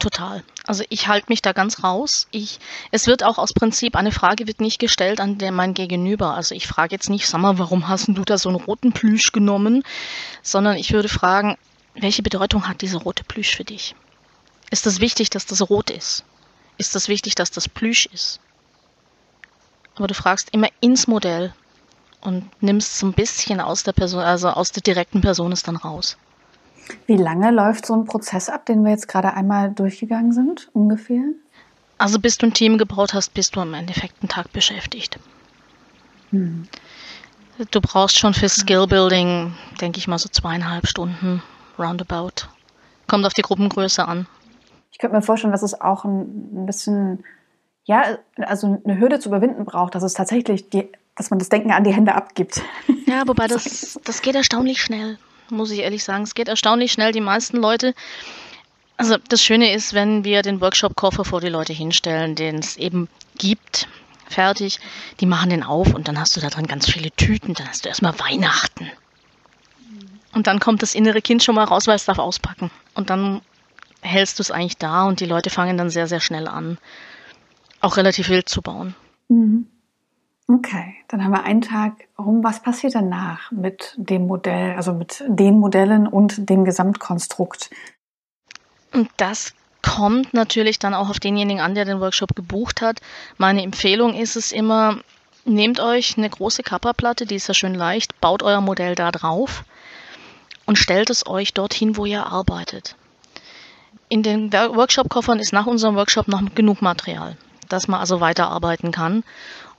Total. 0.00 0.42
Also 0.66 0.82
ich 0.88 1.06
halte 1.06 1.26
mich 1.28 1.42
da 1.42 1.52
ganz 1.52 1.84
raus. 1.84 2.26
Ich, 2.32 2.58
es 2.90 3.06
wird 3.06 3.22
auch 3.22 3.38
aus 3.38 3.52
Prinzip, 3.52 3.94
eine 3.94 4.12
Frage 4.12 4.48
wird 4.48 4.60
nicht 4.60 4.80
gestellt 4.80 5.20
an 5.20 5.38
der 5.38 5.52
mein 5.52 5.72
Gegenüber. 5.72 6.34
Also 6.34 6.56
ich 6.56 6.66
frage 6.66 6.94
jetzt 6.94 7.08
nicht, 7.08 7.28
sag 7.28 7.40
mal, 7.40 7.58
warum 7.58 7.86
hast 7.86 8.08
du 8.08 8.24
da 8.24 8.36
so 8.36 8.48
einen 8.48 8.58
roten 8.58 8.92
Plüsch 8.92 9.30
genommen? 9.30 9.84
Sondern 10.42 10.76
ich 10.76 10.92
würde 10.92 11.08
fragen, 11.08 11.56
welche 11.94 12.22
Bedeutung 12.22 12.66
hat 12.66 12.80
diese 12.80 12.96
rote 12.96 13.22
Plüsch 13.22 13.54
für 13.54 13.64
dich? 13.64 13.94
Ist 14.70 14.86
es 14.86 15.00
wichtig, 15.00 15.30
dass 15.30 15.46
das 15.46 15.68
rot 15.68 15.90
ist? 15.90 16.24
Ist 16.80 16.96
es 16.96 17.08
wichtig, 17.08 17.34
dass 17.34 17.50
das 17.50 17.68
Plüsch 17.68 18.06
ist? 18.06 18.40
Aber 19.96 20.06
du 20.06 20.14
fragst 20.14 20.48
immer 20.52 20.68
ins 20.80 21.06
Modell 21.06 21.52
und 22.22 22.48
nimmst 22.62 22.98
so 22.98 23.06
ein 23.06 23.12
bisschen 23.12 23.60
aus 23.60 23.82
der 23.82 23.92
Person, 23.92 24.20
also 24.20 24.48
aus 24.48 24.72
der 24.72 24.82
direkten 24.82 25.20
Person 25.20 25.52
ist 25.52 25.68
dann 25.68 25.76
raus. 25.76 26.16
Wie 27.06 27.18
lange 27.18 27.50
läuft 27.50 27.84
so 27.84 27.92
ein 27.92 28.06
Prozess 28.06 28.48
ab, 28.48 28.64
den 28.64 28.82
wir 28.82 28.92
jetzt 28.92 29.08
gerade 29.08 29.34
einmal 29.34 29.72
durchgegangen 29.72 30.32
sind, 30.32 30.70
ungefähr? 30.72 31.22
Also 31.98 32.18
bis 32.18 32.38
du 32.38 32.46
ein 32.46 32.54
Team 32.54 32.78
gebaut 32.78 33.12
hast, 33.12 33.34
bist 33.34 33.56
du 33.56 33.60
im 33.60 33.74
Endeffekt 33.74 34.14
einen 34.22 34.30
Tag 34.30 34.50
beschäftigt. 34.50 35.18
Hm. 36.30 36.66
Du 37.72 37.82
brauchst 37.82 38.18
schon 38.18 38.32
für 38.32 38.48
Skillbuilding, 38.48 39.54
denke 39.82 39.98
ich 39.98 40.08
mal, 40.08 40.18
so 40.18 40.30
zweieinhalb 40.30 40.86
Stunden 40.86 41.42
roundabout. 41.78 42.48
Kommt 43.06 43.26
auf 43.26 43.34
die 43.34 43.42
Gruppengröße 43.42 44.08
an. 44.08 44.26
Ich 45.00 45.02
könnte 45.02 45.16
mir 45.16 45.22
vorstellen, 45.22 45.52
dass 45.52 45.62
es 45.62 45.80
auch 45.80 46.04
ein, 46.04 46.62
ein 46.62 46.66
bisschen, 46.66 47.24
ja, 47.84 48.18
also 48.36 48.80
eine 48.84 48.98
Hürde 48.98 49.18
zu 49.18 49.30
überwinden 49.30 49.64
braucht, 49.64 49.94
dass 49.94 50.02
es 50.02 50.12
tatsächlich 50.12 50.68
die, 50.68 50.88
dass 51.16 51.30
man 51.30 51.38
das 51.38 51.48
Denken 51.48 51.72
an 51.72 51.84
die 51.84 51.94
Hände 51.94 52.14
abgibt. 52.14 52.62
Ja, 53.06 53.26
wobei 53.26 53.46
das, 53.46 53.98
das 54.04 54.20
geht 54.22 54.34
erstaunlich 54.34 54.82
schnell 54.82 55.18
muss 55.50 55.70
ich 55.70 55.80
ehrlich 55.80 56.04
sagen. 56.04 56.24
Es 56.24 56.34
geht 56.34 56.48
erstaunlich 56.48 56.92
schnell. 56.92 57.12
Die 57.12 57.20
meisten 57.20 57.56
Leute, 57.56 57.94
also 58.96 59.16
das 59.28 59.42
Schöne 59.42 59.72
ist, 59.72 59.94
wenn 59.94 60.24
wir 60.24 60.42
den 60.42 60.60
Workshop-Koffer 60.60 61.24
vor 61.24 61.40
die 61.40 61.48
Leute 61.48 61.72
hinstellen, 61.72 62.34
den 62.34 62.58
es 62.58 62.76
eben 62.76 63.08
gibt, 63.38 63.88
fertig, 64.28 64.78
die 65.20 65.26
machen 65.26 65.50
den 65.50 65.62
auf 65.62 65.94
und 65.94 66.08
dann 66.08 66.18
hast 66.18 66.36
du 66.36 66.40
da 66.40 66.50
drin 66.50 66.66
ganz 66.66 66.88
viele 66.88 67.10
Tüten, 67.12 67.54
dann 67.54 67.68
hast 67.68 67.84
du 67.84 67.88
erstmal 67.88 68.18
Weihnachten. 68.18 68.90
Und 70.32 70.46
dann 70.46 70.60
kommt 70.60 70.82
das 70.82 70.94
innere 70.94 71.20
Kind 71.20 71.42
schon 71.42 71.56
mal 71.56 71.64
raus, 71.64 71.88
weil 71.88 71.96
es 71.96 72.04
darf 72.04 72.18
auspacken. 72.18 72.70
Und 72.94 73.10
dann 73.10 73.40
hältst 74.02 74.38
du 74.38 74.42
es 74.42 74.50
eigentlich 74.50 74.78
da 74.78 75.04
und 75.04 75.20
die 75.20 75.26
Leute 75.26 75.50
fangen 75.50 75.76
dann 75.76 75.90
sehr, 75.90 76.06
sehr 76.06 76.20
schnell 76.20 76.48
an, 76.48 76.78
auch 77.80 77.96
relativ 77.96 78.28
wild 78.28 78.48
zu 78.48 78.62
bauen. 78.62 78.94
Mhm. 79.28 79.66
Okay, 80.48 80.96
dann 81.06 81.22
haben 81.22 81.30
wir 81.30 81.44
einen 81.44 81.60
Tag 81.60 82.08
rum. 82.18 82.42
Was 82.42 82.60
passiert 82.60 82.96
danach 82.96 83.52
mit 83.52 83.94
dem 83.96 84.26
Modell, 84.26 84.74
also 84.74 84.92
mit 84.92 85.22
den 85.28 85.60
Modellen 85.60 86.08
und 86.08 86.50
dem 86.50 86.64
Gesamtkonstrukt? 86.64 87.70
Und 88.92 89.08
das 89.16 89.54
kommt 89.82 90.34
natürlich 90.34 90.80
dann 90.80 90.94
auch 90.94 91.08
auf 91.08 91.20
denjenigen 91.20 91.62
an, 91.62 91.76
der 91.76 91.84
den 91.84 92.00
Workshop 92.00 92.34
gebucht 92.34 92.82
hat. 92.82 93.00
Meine 93.38 93.62
Empfehlung 93.62 94.14
ist 94.14 94.34
es 94.34 94.50
immer, 94.50 94.98
nehmt 95.44 95.78
euch 95.78 96.18
eine 96.18 96.28
große 96.28 96.64
Kapperplatte, 96.64 97.26
die 97.26 97.36
ist 97.36 97.46
ja 97.46 97.54
schön 97.54 97.74
leicht, 97.74 98.20
baut 98.20 98.42
euer 98.42 98.60
Modell 98.60 98.96
da 98.96 99.12
drauf 99.12 99.64
und 100.66 100.78
stellt 100.78 101.10
es 101.10 101.26
euch 101.26 101.54
dorthin, 101.54 101.96
wo 101.96 102.06
ihr 102.06 102.26
arbeitet. 102.26 102.96
In 104.12 104.24
den 104.24 104.52
Workshop-Koffern 104.52 105.38
ist 105.38 105.52
nach 105.52 105.66
unserem 105.66 105.94
Workshop 105.94 106.26
noch 106.26 106.42
genug 106.56 106.82
Material, 106.82 107.36
dass 107.68 107.86
man 107.86 108.00
also 108.00 108.20
weiterarbeiten 108.20 108.90
kann. 108.90 109.22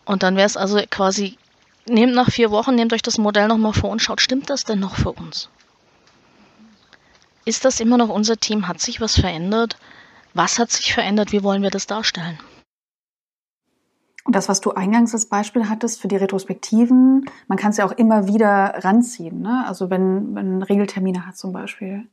Und 0.05 0.23
dann 0.23 0.37
wäre 0.37 0.45
es 0.45 0.55
also 0.55 0.79
quasi, 0.89 1.37
nehmt 1.85 2.13
nach 2.13 2.31
vier 2.31 2.49
Wochen, 2.49 2.73
nehmt 2.75 2.93
euch 2.93 3.01
das 3.01 3.17
Modell 3.17 3.49
nochmal 3.49 3.73
vor 3.73 3.89
und 3.89 4.01
schaut, 4.01 4.21
stimmt 4.21 4.49
das 4.49 4.63
denn 4.63 4.79
noch 4.79 4.95
für 4.95 5.11
uns? 5.11 5.49
Ist 7.43 7.65
das 7.65 7.81
immer 7.81 7.97
noch 7.97 8.07
unser 8.07 8.37
Team? 8.37 8.69
Hat 8.69 8.79
sich 8.79 9.01
was 9.01 9.19
verändert? 9.19 9.75
Was 10.33 10.59
hat 10.59 10.71
sich 10.71 10.93
verändert? 10.93 11.33
Wie 11.33 11.43
wollen 11.43 11.61
wir 11.61 11.69
das 11.69 11.85
darstellen? 11.85 12.39
Und 14.23 14.33
das, 14.33 14.47
was 14.47 14.61
du 14.61 14.71
eingangs 14.71 15.13
als 15.13 15.25
Beispiel 15.25 15.67
hattest 15.67 15.99
für 15.99 16.07
die 16.07 16.15
Retrospektiven, 16.15 17.25
man 17.49 17.57
kann 17.57 17.71
es 17.71 17.77
ja 17.77 17.85
auch 17.85 17.91
immer 17.91 18.27
wieder 18.27 18.75
ranziehen, 18.77 19.41
ne? 19.41 19.65
Also 19.67 19.89
wenn 19.89 20.31
man 20.31 20.63
Regeltermine 20.63 21.25
hat 21.25 21.35
zum 21.35 21.51
Beispiel. 21.51 22.07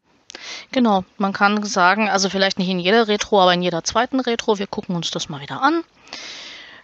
Genau, 0.73 1.04
man 1.16 1.32
kann 1.32 1.62
sagen, 1.64 2.08
also 2.08 2.28
vielleicht 2.28 2.58
nicht 2.58 2.68
in 2.68 2.78
jeder 2.78 3.08
Retro, 3.08 3.40
aber 3.40 3.54
in 3.54 3.62
jeder 3.62 3.85
zweiten 3.85 4.20
Retro, 4.20 4.58
wir 4.58 4.66
gucken 4.66 4.94
uns 4.94 5.11
das 5.11 5.28
mal 5.28 5.40
wieder 5.40 5.62
an 5.62 5.82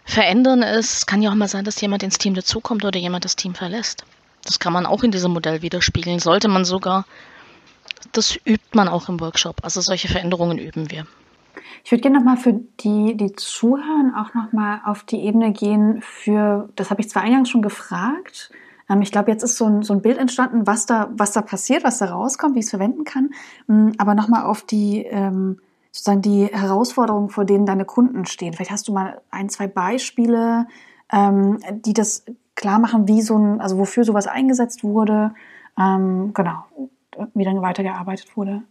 verändern 0.05 0.63
es. 0.63 1.05
Kann 1.05 1.21
ja 1.21 1.31
auch 1.31 1.35
mal 1.35 1.49
sein, 1.49 1.65
dass 1.65 1.81
jemand 1.81 2.03
ins 2.03 2.17
Team 2.17 2.35
dazukommt 2.35 2.85
oder 2.85 2.99
jemand 2.99 3.25
das 3.25 3.35
Team 3.35 3.55
verlässt. 3.55 4.05
Das 4.45 4.59
kann 4.59 4.71
man 4.71 4.85
auch 4.85 5.03
in 5.03 5.11
diesem 5.11 5.33
Modell 5.33 5.61
widerspiegeln. 5.61 6.19
Sollte 6.19 6.47
man 6.47 6.63
sogar, 6.63 7.05
das 8.13 8.37
übt 8.45 8.69
man 8.73 8.87
auch 8.87 9.09
im 9.09 9.19
Workshop. 9.19 9.57
Also 9.63 9.81
solche 9.81 10.07
Veränderungen 10.07 10.59
üben 10.59 10.91
wir. 10.91 11.07
Ich 11.83 11.91
würde 11.91 12.01
gerne 12.01 12.17
nochmal 12.17 12.37
für 12.37 12.53
die, 12.79 13.15
die 13.15 13.33
zuhören, 13.33 14.13
auch 14.15 14.33
nochmal 14.33 14.81
auf 14.85 15.03
die 15.03 15.23
Ebene 15.23 15.51
gehen 15.51 16.01
für, 16.01 16.69
das 16.75 16.89
habe 16.89 17.01
ich 17.01 17.09
zwar 17.09 17.23
eingangs 17.23 17.49
schon 17.49 17.61
gefragt, 17.61 18.51
ich 19.01 19.11
glaube, 19.11 19.31
jetzt 19.31 19.43
ist 19.43 19.57
so 19.57 19.65
ein, 19.65 19.81
so 19.81 19.93
ein 19.93 20.01
Bild 20.01 20.17
entstanden, 20.17 20.67
was 20.67 20.85
da, 20.85 21.09
was 21.11 21.31
da 21.31 21.41
passiert, 21.41 21.83
was 21.83 21.97
da 21.97 22.05
rauskommt, 22.05 22.55
wie 22.55 22.59
ich 22.59 22.65
es 22.65 22.69
verwenden 22.69 23.03
kann. 23.03 23.31
Mm, 23.67 23.91
aber 23.97 24.13
nochmal 24.13 24.43
auf 24.43 24.61
die, 24.61 25.03
ähm, 25.03 25.59
sozusagen 25.91 26.21
die 26.21 26.47
Herausforderungen, 26.47 27.29
vor 27.29 27.45
denen 27.45 27.65
deine 27.65 27.85
Kunden 27.85 28.25
stehen. 28.25 28.53
Vielleicht 28.53 28.71
hast 28.71 28.87
du 28.87 28.93
mal 28.93 29.21
ein, 29.31 29.49
zwei 29.49 29.67
Beispiele, 29.67 30.67
ähm, 31.11 31.59
die 31.71 31.93
das 31.93 32.25
klar 32.55 32.79
machen, 32.79 33.07
wie 33.07 33.21
so 33.21 33.37
ein, 33.37 33.61
also 33.61 33.77
wofür 33.77 34.03
sowas 34.03 34.27
eingesetzt 34.27 34.83
wurde, 34.83 35.33
ähm, 35.79 36.33
genau, 36.33 36.65
wie 37.33 37.43
dann 37.43 37.61
weitergearbeitet 37.61 38.35
wurde. 38.37 38.63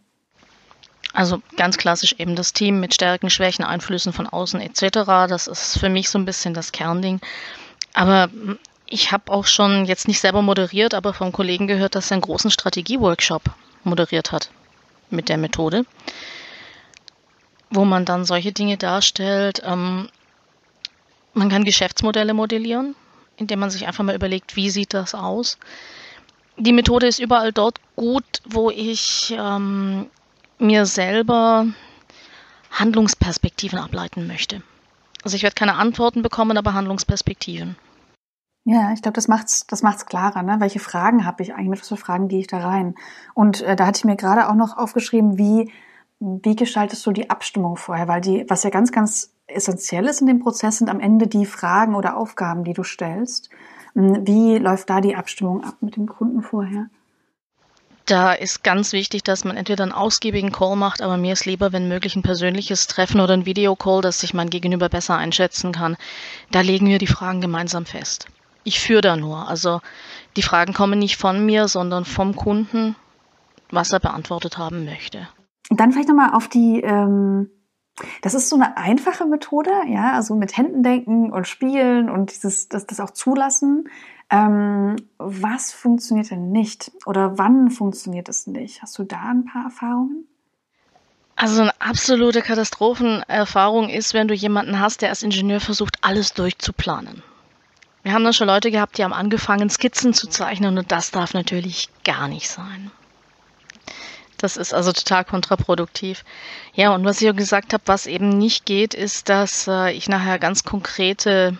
Also 1.13 1.41
ganz 1.55 1.77
klassisch 1.77 2.15
eben 2.17 2.35
das 2.35 2.51
Team 2.51 2.79
mit 2.79 2.93
Stärken, 2.93 3.29
Schwächen, 3.29 3.63
Einflüssen 3.63 4.11
von 4.11 4.27
außen 4.27 4.59
etc. 4.59 5.05
Das 5.29 5.47
ist 5.47 5.79
für 5.79 5.89
mich 5.89 6.09
so 6.09 6.19
ein 6.19 6.25
bisschen 6.25 6.53
das 6.53 6.73
Kernding. 6.73 7.21
Aber 7.93 8.29
ich 8.87 9.11
habe 9.11 9.31
auch 9.31 9.45
schon 9.45 9.85
jetzt 9.85 10.07
nicht 10.07 10.19
selber 10.19 10.41
moderiert, 10.41 10.93
aber 10.93 11.13
vom 11.13 11.31
Kollegen 11.31 11.67
gehört, 11.67 11.95
dass 11.95 12.11
er 12.11 12.15
einen 12.15 12.21
großen 12.21 12.51
Strategieworkshop 12.51 13.43
moderiert 13.83 14.31
hat 14.31 14.49
mit 15.09 15.29
der 15.29 15.37
Methode 15.37 15.85
wo 17.75 17.85
man 17.85 18.05
dann 18.05 18.25
solche 18.25 18.51
Dinge 18.51 18.77
darstellt. 18.77 19.61
Ähm, 19.63 20.09
man 21.33 21.49
kann 21.49 21.65
Geschäftsmodelle 21.65 22.33
modellieren, 22.33 22.95
indem 23.37 23.59
man 23.59 23.69
sich 23.69 23.87
einfach 23.87 24.03
mal 24.03 24.15
überlegt, 24.15 24.55
wie 24.55 24.69
sieht 24.69 24.93
das 24.93 25.13
aus. 25.13 25.57
Die 26.57 26.73
Methode 26.73 27.07
ist 27.07 27.19
überall 27.19 27.51
dort 27.51 27.79
gut, 27.95 28.23
wo 28.45 28.69
ich 28.69 29.35
ähm, 29.37 30.07
mir 30.57 30.85
selber 30.85 31.67
Handlungsperspektiven 32.71 33.79
ableiten 33.79 34.27
möchte. 34.27 34.61
Also 35.23 35.35
ich 35.35 35.43
werde 35.43 35.55
keine 35.55 35.75
Antworten 35.75 36.21
bekommen, 36.21 36.57
aber 36.57 36.73
Handlungsperspektiven. 36.73 37.75
Ja, 38.65 38.91
ich 38.93 39.01
glaube, 39.01 39.13
das 39.13 39.27
macht's, 39.27 39.67
das 39.67 39.83
macht's 39.83 40.07
klarer. 40.07 40.41
Ne? 40.41 40.57
Welche 40.59 40.79
Fragen 40.79 41.25
habe 41.25 41.43
ich 41.43 41.53
eigentlich? 41.53 41.69
Mit 41.69 41.81
was 41.81 41.87
für 41.87 41.97
Fragen 41.97 42.27
gehe 42.27 42.39
ich 42.39 42.47
da 42.47 42.57
rein? 42.57 42.95
Und 43.35 43.61
äh, 43.61 43.75
da 43.75 43.85
hatte 43.85 43.99
ich 43.99 44.05
mir 44.05 44.15
gerade 44.15 44.49
auch 44.49 44.55
noch 44.55 44.75
aufgeschrieben, 44.77 45.37
wie 45.37 45.71
wie 46.19 46.55
gestaltest 46.55 47.05
du 47.05 47.11
die 47.11 47.29
Abstimmung 47.29 47.77
vorher? 47.77 48.07
Weil 48.07 48.21
die, 48.21 48.45
was 48.47 48.63
ja 48.63 48.69
ganz, 48.69 48.91
ganz 48.91 49.33
essentiell 49.47 50.05
ist 50.05 50.21
in 50.21 50.27
dem 50.27 50.39
Prozess, 50.39 50.77
sind 50.77 50.89
am 50.89 50.99
Ende 50.99 51.27
die 51.27 51.45
Fragen 51.45 51.95
oder 51.95 52.17
Aufgaben, 52.17 52.63
die 52.63 52.73
du 52.73 52.83
stellst. 52.83 53.49
Hm, 53.93 54.25
wie 54.25 54.57
läuft 54.57 54.89
da 54.89 55.01
die 55.01 55.15
Abstimmung 55.15 55.63
ab 55.63 55.75
mit 55.81 55.95
dem 55.95 56.07
Kunden 56.07 56.41
vorher? 56.41 56.87
Da 58.05 58.33
ist 58.33 58.63
ganz 58.63 58.93
wichtig, 58.93 59.23
dass 59.23 59.45
man 59.45 59.57
entweder 59.57 59.83
einen 59.83 59.91
ausgiebigen 59.91 60.51
Call 60.51 60.75
macht, 60.75 61.01
aber 61.01 61.17
mir 61.17 61.33
ist 61.33 61.45
lieber, 61.45 61.73
wenn 61.73 61.87
möglich, 61.87 62.15
ein 62.15 62.21
persönliches 62.21 62.85
Treffen 62.85 63.19
oder 63.19 63.33
ein 63.33 63.47
Videocall, 63.47 64.01
dass 64.01 64.19
sich 64.19 64.35
mein 64.35 64.51
Gegenüber 64.51 64.89
besser 64.89 65.17
einschätzen 65.17 65.71
kann. 65.71 65.97
Da 66.51 66.61
legen 66.61 66.87
wir 66.87 66.99
die 66.99 67.07
Fragen 67.07 67.41
gemeinsam 67.41 67.85
fest. 67.85 68.27
Ich 68.65 68.79
führe 68.79 69.01
da 69.01 69.15
nur. 69.15 69.47
Also 69.47 69.79
die 70.35 70.41
Fragen 70.41 70.73
kommen 70.73 70.99
nicht 70.99 71.15
von 71.15 71.45
mir, 71.45 71.69
sondern 71.69 72.03
vom 72.03 72.35
Kunden, 72.35 72.95
was 73.69 73.93
er 73.93 74.01
beantwortet 74.01 74.57
haben 74.57 74.83
möchte. 74.83 75.29
Dann 75.69 75.91
vielleicht 75.91 76.09
nochmal 76.09 76.33
auf 76.33 76.47
die, 76.47 76.81
ähm, 76.81 77.49
das 78.21 78.33
ist 78.33 78.49
so 78.49 78.55
eine 78.55 78.75
einfache 78.75 79.25
Methode, 79.25 79.71
ja, 79.87 80.13
also 80.13 80.35
mit 80.35 80.57
Händen 80.57 80.83
denken 80.83 81.31
und 81.31 81.47
spielen 81.47 82.09
und 82.09 82.31
dieses, 82.31 82.67
das, 82.67 82.85
das 82.87 82.99
auch 82.99 83.11
zulassen. 83.11 83.87
Ähm, 84.31 84.95
was 85.19 85.71
funktioniert 85.71 86.31
denn 86.31 86.51
nicht? 86.51 86.91
Oder 87.05 87.37
wann 87.37 87.69
funktioniert 87.69 88.27
es 88.27 88.47
nicht? 88.47 88.81
Hast 88.81 88.97
du 88.97 89.03
da 89.03 89.21
ein 89.29 89.45
paar 89.45 89.65
Erfahrungen? 89.65 90.27
Also 91.35 91.61
eine 91.61 91.81
absolute 91.81 92.41
Katastrophenerfahrung 92.41 93.89
ist, 93.89 94.13
wenn 94.13 94.27
du 94.27 94.33
jemanden 94.33 94.79
hast, 94.79 95.01
der 95.01 95.09
als 95.09 95.21
Ingenieur 95.21 95.59
versucht, 95.59 95.97
alles 96.01 96.33
durchzuplanen. 96.33 97.21
Wir 98.05 98.13
haben 98.13 98.23
dann 98.23 98.33
schon 98.33 98.45
Leute 98.45 98.69
gehabt, 98.69 98.99
die 98.99 99.03
haben 99.03 99.13
angefangen, 99.13 99.67
Skizzen 99.67 100.13
zu 100.13 100.27
zeichnen 100.27 100.77
und 100.77 100.91
das 100.91 101.09
darf 101.09 101.33
natürlich 101.33 101.89
gar 102.03 102.27
nicht 102.27 102.47
sein. 102.47 102.91
Das 104.37 104.57
ist 104.57 104.75
also 104.75 104.91
total 104.91 105.25
kontraproduktiv. 105.25 106.23
Ja, 106.75 106.93
und 106.93 107.03
was 107.03 107.19
ich 107.19 107.27
auch 107.31 107.35
gesagt 107.35 107.73
habe, 107.73 107.81
was 107.87 108.05
eben 108.05 108.29
nicht 108.29 108.67
geht, 108.67 108.93
ist, 108.93 109.27
dass 109.27 109.67
äh, 109.67 109.91
ich 109.91 110.07
nachher 110.07 110.37
ganz 110.37 110.63
konkrete 110.63 111.57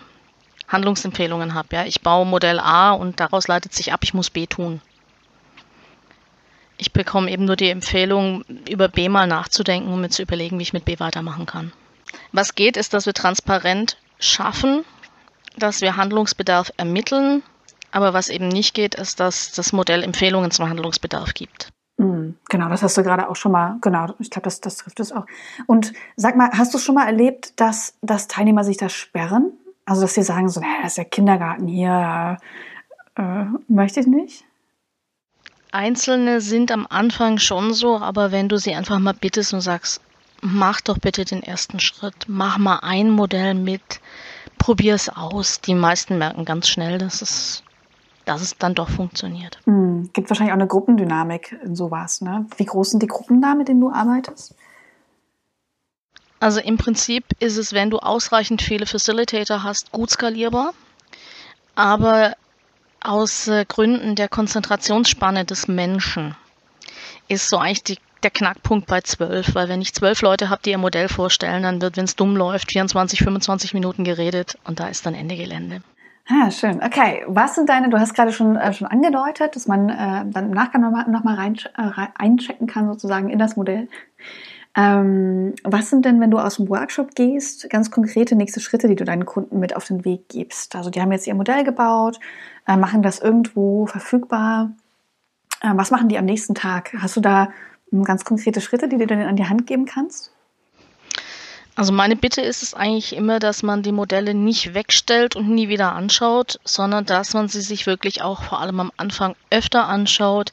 Handlungsempfehlungen 0.68 1.54
habe. 1.54 1.66
Ja, 1.72 1.84
ich 1.84 2.02
baue 2.02 2.24
Modell 2.24 2.60
A 2.60 2.92
und 2.92 3.18
daraus 3.18 3.48
leitet 3.48 3.74
sich 3.74 3.92
ab, 3.92 4.04
ich 4.04 4.14
muss 4.14 4.30
B 4.30 4.46
tun. 4.46 4.80
Ich 6.78 6.92
bekomme 6.92 7.28
eben 7.28 7.44
nur 7.44 7.56
die 7.56 7.70
Empfehlung, 7.70 8.44
über 8.70 8.86
B 8.86 9.08
mal 9.08 9.26
nachzudenken 9.26 9.92
und 9.92 10.00
mir 10.00 10.10
zu 10.10 10.22
überlegen, 10.22 10.60
wie 10.60 10.62
ich 10.62 10.72
mit 10.72 10.84
B 10.84 11.00
weitermachen 11.00 11.46
kann. 11.46 11.72
Was 12.30 12.54
geht, 12.54 12.76
ist, 12.76 12.94
dass 12.94 13.04
wir 13.04 13.14
transparent 13.14 13.96
schaffen, 14.20 14.84
dass 15.58 15.80
wir 15.80 15.96
Handlungsbedarf 15.96 16.72
ermitteln, 16.76 17.42
aber 17.90 18.12
was 18.12 18.28
eben 18.28 18.48
nicht 18.48 18.74
geht, 18.74 18.94
ist, 18.94 19.20
dass 19.20 19.52
das 19.52 19.72
Modell 19.72 20.02
Empfehlungen 20.02 20.50
zum 20.50 20.68
Handlungsbedarf 20.68 21.34
gibt. 21.34 21.72
Mhm, 21.98 22.36
genau, 22.48 22.68
das 22.68 22.82
hast 22.82 22.96
du 22.98 23.02
gerade 23.02 23.28
auch 23.28 23.36
schon 23.36 23.52
mal, 23.52 23.78
genau, 23.80 24.14
ich 24.18 24.30
glaube, 24.30 24.44
das, 24.44 24.60
das 24.60 24.76
trifft 24.76 25.00
es 25.00 25.12
auch. 25.12 25.24
Und 25.66 25.92
sag 26.16 26.36
mal, 26.36 26.50
hast 26.52 26.74
du 26.74 26.78
schon 26.78 26.94
mal 26.94 27.06
erlebt, 27.06 27.58
dass, 27.58 27.94
dass 28.02 28.28
Teilnehmer 28.28 28.64
sich 28.64 28.76
da 28.76 28.88
sperren? 28.88 29.52
Also, 29.86 30.02
dass 30.02 30.14
sie 30.14 30.22
sagen 30.22 30.48
so, 30.48 30.60
naja, 30.60 30.82
das 30.82 30.92
ist 30.92 30.98
ja 30.98 31.04
Kindergarten 31.04 31.68
hier, 31.68 32.38
äh, 33.16 33.44
möchte 33.68 34.00
ich 34.00 34.06
nicht? 34.06 34.44
Einzelne 35.72 36.40
sind 36.40 36.70
am 36.72 36.86
Anfang 36.88 37.38
schon 37.38 37.72
so, 37.72 37.98
aber 37.98 38.30
wenn 38.32 38.48
du 38.48 38.58
sie 38.58 38.74
einfach 38.74 38.98
mal 38.98 39.14
bittest 39.14 39.54
und 39.54 39.60
sagst, 39.60 40.00
mach 40.40 40.80
doch 40.80 40.98
bitte 40.98 41.24
den 41.24 41.42
ersten 41.42 41.80
Schritt, 41.80 42.26
mach 42.28 42.58
mal 42.58 42.80
ein 42.82 43.10
Modell 43.10 43.54
mit, 43.54 44.00
probier 44.58 44.94
es 44.94 45.08
aus. 45.08 45.60
Die 45.60 45.74
meisten 45.74 46.18
merken 46.18 46.44
ganz 46.44 46.68
schnell, 46.68 46.98
dass 46.98 47.22
es, 47.22 47.62
dass 48.24 48.42
es 48.42 48.56
dann 48.56 48.74
doch 48.74 48.88
funktioniert. 48.88 49.60
Mhm. 49.66 50.10
Gibt 50.12 50.30
wahrscheinlich 50.30 50.52
auch 50.52 50.58
eine 50.58 50.66
Gruppendynamik 50.66 51.56
in 51.64 51.74
sowas. 51.76 52.20
Ne? 52.20 52.46
Wie 52.56 52.64
groß 52.64 52.90
sind 52.90 53.02
die 53.02 53.06
Gruppen 53.06 53.40
da, 53.40 53.54
mit 53.54 53.68
denen 53.68 53.80
du 53.80 53.90
arbeitest? 53.90 54.54
Also 56.38 56.60
im 56.60 56.76
Prinzip 56.76 57.24
ist 57.40 57.56
es, 57.56 57.72
wenn 57.72 57.90
du 57.90 57.98
ausreichend 57.98 58.60
viele 58.60 58.86
Facilitator 58.86 59.62
hast, 59.62 59.90
gut 59.92 60.10
skalierbar. 60.10 60.74
Aber 61.74 62.34
aus 63.00 63.48
äh, 63.48 63.64
Gründen 63.66 64.16
der 64.16 64.28
Konzentrationsspanne 64.28 65.44
des 65.44 65.68
Menschen 65.68 66.36
ist 67.28 67.48
so 67.48 67.58
eigentlich 67.58 67.82
die, 67.84 67.98
der 68.22 68.30
Knackpunkt 68.30 68.86
bei 68.86 69.00
zwölf, 69.00 69.54
weil 69.54 69.68
wenn 69.68 69.82
ich 69.82 69.94
zwölf 69.94 70.22
Leute 70.22 70.50
habe, 70.50 70.62
die 70.64 70.70
ihr 70.70 70.78
Modell 70.78 71.08
vorstellen, 71.08 71.62
dann 71.62 71.80
wird, 71.80 71.96
wenn 71.96 72.04
es 72.04 72.16
dumm 72.16 72.36
läuft, 72.36 72.72
24, 72.72 73.20
25 73.20 73.74
Minuten 73.74 74.04
geredet 74.04 74.58
und 74.64 74.80
da 74.80 74.88
ist 74.88 75.06
dann 75.06 75.14
Ende 75.14 75.36
Gelände. 75.36 75.82
Ah, 76.28 76.50
schön. 76.50 76.82
Okay, 76.82 77.22
was 77.28 77.54
sind 77.54 77.68
deine, 77.68 77.88
du 77.88 78.00
hast 78.00 78.14
gerade 78.14 78.32
schon, 78.32 78.56
äh, 78.56 78.72
schon 78.72 78.88
angedeutet, 78.88 79.54
dass 79.54 79.68
man 79.68 79.88
äh, 79.88 80.24
dann 80.26 80.46
im 80.46 80.50
Nachgang 80.50 80.82
nochmal 80.82 81.08
noch 81.08 81.22
mal 81.22 81.36
rein, 81.36 81.56
äh, 81.76 82.06
einchecken 82.18 82.66
kann, 82.66 82.88
sozusagen 82.88 83.30
in 83.30 83.38
das 83.38 83.56
Modell. 83.56 83.88
Ähm, 84.76 85.54
was 85.62 85.88
sind 85.88 86.04
denn, 86.04 86.20
wenn 86.20 86.32
du 86.32 86.38
aus 86.38 86.56
dem 86.56 86.68
Workshop 86.68 87.14
gehst, 87.14 87.70
ganz 87.70 87.90
konkrete 87.90 88.34
nächste 88.34 88.60
Schritte, 88.60 88.88
die 88.88 88.96
du 88.96 89.04
deinen 89.04 89.24
Kunden 89.24 89.60
mit 89.60 89.74
auf 89.74 89.84
den 89.84 90.04
Weg 90.04 90.28
gibst? 90.28 90.74
Also 90.74 90.90
die 90.90 91.00
haben 91.00 91.12
jetzt 91.12 91.28
ihr 91.28 91.34
Modell 91.34 91.62
gebaut, 91.62 92.18
äh, 92.66 92.76
machen 92.76 93.02
das 93.02 93.20
irgendwo 93.20 93.86
verfügbar. 93.86 94.72
Äh, 95.62 95.70
was 95.74 95.92
machen 95.92 96.08
die 96.08 96.18
am 96.18 96.26
nächsten 96.26 96.54
Tag? 96.54 96.92
Hast 96.98 97.16
du 97.16 97.20
da 97.20 97.48
ganz 98.04 98.24
konkrete 98.24 98.60
Schritte, 98.60 98.88
die 98.88 98.98
du 98.98 99.06
dann 99.06 99.22
an 99.22 99.36
die 99.36 99.46
Hand 99.46 99.66
geben 99.66 99.86
kannst? 99.86 100.32
Also 101.74 101.92
meine 101.92 102.16
Bitte 102.16 102.40
ist 102.40 102.62
es 102.62 102.72
eigentlich 102.72 103.14
immer, 103.14 103.38
dass 103.38 103.62
man 103.62 103.82
die 103.82 103.92
Modelle 103.92 104.32
nicht 104.32 104.72
wegstellt 104.72 105.36
und 105.36 105.50
nie 105.50 105.68
wieder 105.68 105.92
anschaut, 105.92 106.58
sondern 106.64 107.04
dass 107.04 107.34
man 107.34 107.48
sie 107.48 107.60
sich 107.60 107.86
wirklich 107.86 108.22
auch 108.22 108.42
vor 108.42 108.60
allem 108.60 108.80
am 108.80 108.92
Anfang 108.96 109.36
öfter 109.50 109.86
anschaut, 109.86 110.52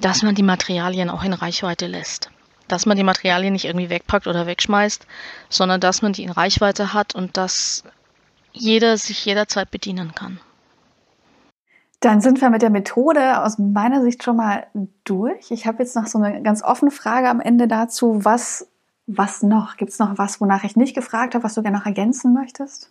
dass 0.00 0.22
man 0.22 0.34
die 0.34 0.42
Materialien 0.42 1.10
auch 1.10 1.24
in 1.24 1.34
Reichweite 1.34 1.86
lässt 1.86 2.30
dass 2.72 2.86
man 2.86 2.96
die 2.96 3.02
Materialien 3.02 3.52
nicht 3.52 3.66
irgendwie 3.66 3.90
wegpackt 3.90 4.26
oder 4.26 4.46
wegschmeißt, 4.46 5.06
sondern 5.50 5.78
dass 5.78 6.00
man 6.00 6.14
die 6.14 6.22
in 6.22 6.30
Reichweite 6.30 6.94
hat 6.94 7.14
und 7.14 7.36
dass 7.36 7.84
jeder 8.52 8.96
sich 8.96 9.26
jederzeit 9.26 9.70
bedienen 9.70 10.14
kann. 10.14 10.40
Dann 12.02 12.20
sind 12.20 12.40
wir 12.40 12.50
mit 12.50 12.62
der 12.62 12.70
Methode 12.70 13.42
aus 13.44 13.58
meiner 13.58 14.02
Sicht 14.02 14.24
schon 14.24 14.36
mal 14.36 14.66
durch. 15.04 15.52
Ich 15.52 15.66
habe 15.68 15.78
jetzt 15.84 15.94
noch 15.94 16.08
so 16.08 16.18
eine 16.18 16.42
ganz 16.42 16.62
offene 16.64 16.90
Frage 16.90 17.28
am 17.28 17.40
Ende 17.40 17.68
dazu. 17.68 18.24
Was, 18.24 18.66
was 19.06 19.44
noch? 19.44 19.76
Gibt 19.76 19.92
es 19.92 20.00
noch 20.00 20.18
was, 20.18 20.40
wonach 20.40 20.64
ich 20.64 20.74
nicht 20.74 20.96
gefragt 20.96 21.36
habe, 21.36 21.44
was 21.44 21.54
du 21.54 21.62
gerne 21.62 21.78
noch 21.78 21.86
ergänzen 21.86 22.34
möchtest? 22.34 22.90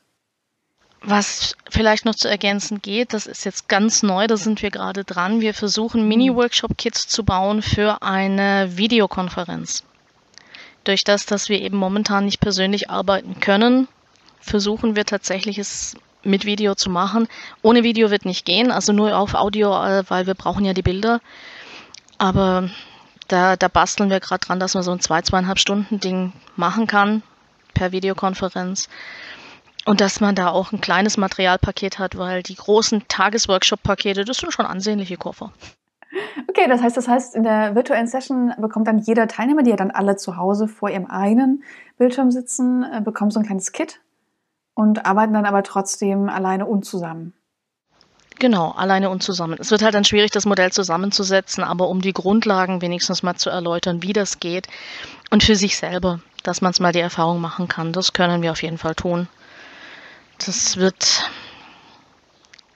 Was 1.04 1.58
vielleicht 1.70 2.06
noch 2.06 2.16
zu 2.16 2.30
ergänzen 2.30 2.82
geht, 2.82 3.14
das 3.14 3.28
ist 3.28 3.44
jetzt 3.44 3.68
ganz 3.68 4.02
neu, 4.02 4.28
da 4.28 4.38
sind 4.38 4.62
wir 4.62 4.72
gerade 4.72 5.04
dran. 5.04 5.42
Wir 5.42 5.54
versuchen 5.54 6.08
Mini-Workshop-Kits 6.08 7.08
zu 7.10 7.26
bauen 7.26 7.62
für 7.62 8.02
eine 8.02 8.78
Videokonferenz. 8.78 9.84
Durch 10.86 11.04
das, 11.04 11.26
dass 11.26 11.50
wir 11.50 11.60
eben 11.60 11.76
momentan 11.76 12.26
nicht 12.26 12.40
persönlich 12.40 12.90
arbeiten 12.90 13.42
können, 13.42 13.90
versuchen 14.40 14.96
wir 14.96 15.06
tatsächlich 15.06 15.58
es 15.58 15.98
mit 16.24 16.46
Video 16.46 16.76
zu 16.76 16.90
machen. 16.90 17.28
Ohne 17.62 17.84
Video 17.84 18.12
wird 18.12 18.26
nicht 18.26 18.46
gehen, 18.46 18.72
also 18.72 18.94
nur 18.94 19.18
auf 19.18 19.34
Audio, 19.34 19.72
äh, 19.84 20.04
weil 20.08 20.28
wir 20.28 20.36
brauchen 20.36 20.66
ja 20.66 20.74
die 20.74 20.82
Bilder. 20.82 21.22
Aber 22.18 22.70
da, 23.28 23.56
da 23.56 23.68
basteln 23.68 24.10
wir 24.10 24.20
gerade 24.20 24.46
dran, 24.46 24.60
dass 24.60 24.74
man 24.74 24.84
so 24.84 24.92
ein 24.92 25.00
zwei, 25.00 25.22
zweieinhalb 25.22 25.60
Stunden 25.60 26.00
Ding 26.00 26.34
machen 26.56 26.88
kann 26.88 27.24
per 27.74 27.92
Videokonferenz. 27.92 28.90
Und 29.86 30.00
dass 30.00 30.20
man 30.22 30.36
da 30.36 30.50
auch 30.50 30.72
ein 30.72 30.82
kleines 30.82 31.18
Materialpaket 31.18 31.98
hat, 31.98 32.16
weil 32.18 32.44
die 32.44 32.56
großen 32.56 33.08
Tagesworkshop-Pakete, 33.08 34.26
das 34.26 34.38
sind 34.38 34.54
schon 34.54 34.68
ansehnliche 34.68 35.18
Koffer. 35.18 35.52
Okay, 36.48 36.68
das 36.68 36.82
heißt, 36.82 36.98
das 36.98 37.08
heißt, 37.08 37.36
in 37.36 37.44
der 37.44 37.74
virtuellen 37.74 38.06
Session 38.06 38.54
bekommt 38.60 38.88
dann 38.88 39.00
jeder 39.00 39.28
Teilnehmer, 39.28 39.64
die 39.64 39.72
ja 39.72 39.78
dann 39.78 39.92
alle 39.92 40.18
zu 40.18 40.38
Hause 40.38 40.68
vor 40.68 40.90
ihrem 40.90 41.06
eigenen 41.06 41.64
Bildschirm 41.98 42.30
sitzen, 42.30 42.84
äh, 42.84 43.02
bekommt 43.02 43.34
so 43.34 43.40
ein 43.40 43.46
kleines 43.46 43.72
Kit 43.72 44.02
und 44.74 45.06
arbeiten 45.06 45.34
dann 45.34 45.46
aber 45.46 45.64
trotzdem 45.64 46.30
alleine 46.30 46.66
und 46.66 46.86
zusammen. 46.86 47.34
Genau, 48.40 48.72
alleine 48.72 49.10
und 49.10 49.22
zusammen. 49.22 49.58
Es 49.60 49.70
wird 49.70 49.84
halt 49.84 49.94
dann 49.94 50.04
schwierig, 50.04 50.32
das 50.32 50.46
Modell 50.46 50.72
zusammenzusetzen, 50.72 51.64
aber 51.64 51.90
um 51.90 52.02
die 52.02 52.14
Grundlagen 52.14 52.82
wenigstens 52.82 53.22
mal 53.22 53.36
zu 53.36 53.50
erläutern, 53.50 54.02
wie 54.02 54.14
das 54.14 54.40
geht 54.40 54.68
und 55.30 55.44
für 55.44 55.56
sich 55.56 55.78
selber, 55.78 56.22
dass 56.44 56.62
man 56.62 56.72
es 56.72 56.80
mal 56.80 56.92
die 56.92 57.00
Erfahrung 57.00 57.40
machen 57.40 57.68
kann, 57.68 57.94
das 57.94 58.14
können 58.14 58.42
wir 58.42 58.52
auf 58.52 58.64
jeden 58.64 58.80
Fall 58.80 58.96
tun 58.96 59.28
das 60.46 60.78
wird, 60.78 61.30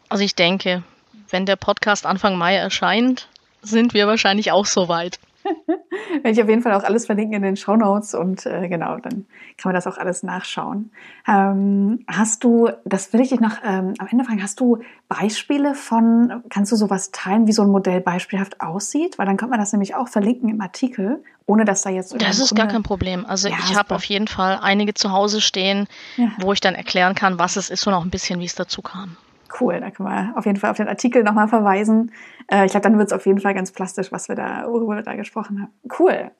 also 0.09 0.23
ich 0.23 0.35
denke, 0.35 0.83
wenn 1.29 1.45
der 1.45 1.55
Podcast 1.55 2.05
Anfang 2.05 2.37
Mai 2.37 2.55
erscheint, 2.55 3.27
sind 3.61 3.93
wir 3.93 4.07
wahrscheinlich 4.07 4.51
auch 4.51 4.65
so 4.65 4.87
weit. 4.87 5.19
Werde 6.13 6.29
ich 6.29 6.41
auf 6.41 6.49
jeden 6.49 6.61
Fall 6.61 6.73
auch 6.73 6.83
alles 6.83 7.05
verlinken 7.05 7.35
in 7.35 7.41
den 7.41 7.55
Show 7.55 7.75
Notes 7.75 8.13
und 8.13 8.45
äh, 8.45 8.67
genau, 8.67 8.97
dann 8.97 9.25
kann 9.57 9.71
man 9.71 9.73
das 9.75 9.87
auch 9.87 9.97
alles 9.97 10.23
nachschauen. 10.23 10.91
Ähm, 11.27 12.03
hast 12.07 12.43
du, 12.43 12.69
das 12.83 13.13
will 13.13 13.21
ich 13.21 13.29
dich 13.29 13.39
noch 13.39 13.57
ähm, 13.63 13.93
am 13.97 14.07
Ende 14.09 14.25
fragen, 14.25 14.41
hast 14.41 14.59
du 14.59 14.79
Beispiele 15.07 15.75
von, 15.75 16.43
kannst 16.49 16.71
du 16.71 16.75
sowas 16.75 17.11
teilen, 17.11 17.47
wie 17.47 17.51
so 17.51 17.61
ein 17.61 17.69
Modell 17.69 18.01
beispielhaft 18.01 18.61
aussieht? 18.61 19.17
Weil 19.17 19.25
dann 19.25 19.37
könnte 19.37 19.51
man 19.51 19.59
das 19.59 19.71
nämlich 19.71 19.95
auch 19.95 20.07
verlinken 20.07 20.49
im 20.49 20.61
Artikel, 20.61 21.23
ohne 21.45 21.65
dass 21.65 21.83
da 21.83 21.89
jetzt. 21.89 22.19
Das 22.19 22.39
ist 22.39 22.55
gar 22.55 22.67
kein 22.67 22.83
Problem. 22.83 23.25
Also 23.25 23.47
ja, 23.47 23.55
ich 23.63 23.75
habe 23.75 23.93
auf 23.93 24.03
jeden 24.05 24.27
Fall 24.27 24.59
einige 24.61 24.93
zu 24.93 25.11
Hause 25.11 25.41
stehen, 25.41 25.87
ja. 26.17 26.31
wo 26.39 26.53
ich 26.53 26.59
dann 26.59 26.75
erklären 26.75 27.15
kann, 27.15 27.37
was 27.37 27.55
es 27.55 27.69
ist 27.69 27.85
und 27.85 27.93
auch 27.93 28.03
ein 28.03 28.09
bisschen, 28.09 28.39
wie 28.39 28.45
es 28.45 28.55
dazu 28.55 28.81
kam. 28.81 29.17
Cool, 29.59 29.79
da 29.79 29.91
können 29.91 30.09
wir 30.09 30.37
auf 30.37 30.45
jeden 30.45 30.59
Fall 30.59 30.71
auf 30.71 30.77
den 30.77 30.87
Artikel 30.87 31.23
nochmal 31.23 31.47
verweisen. 31.47 32.11
Äh, 32.51 32.65
ich 32.65 32.71
glaube, 32.71 32.83
dann 32.83 32.97
wird 32.97 33.07
es 33.07 33.13
auf 33.13 33.25
jeden 33.25 33.39
Fall 33.39 33.53
ganz 33.53 33.71
plastisch, 33.71 34.11
was 34.11 34.27
wir 34.27 34.35
da, 34.35 34.65
worüber 34.67 34.95
wir 34.95 35.03
da 35.03 35.15
gesprochen 35.15 35.61
haben. 35.61 35.71
Cool. 35.99 36.31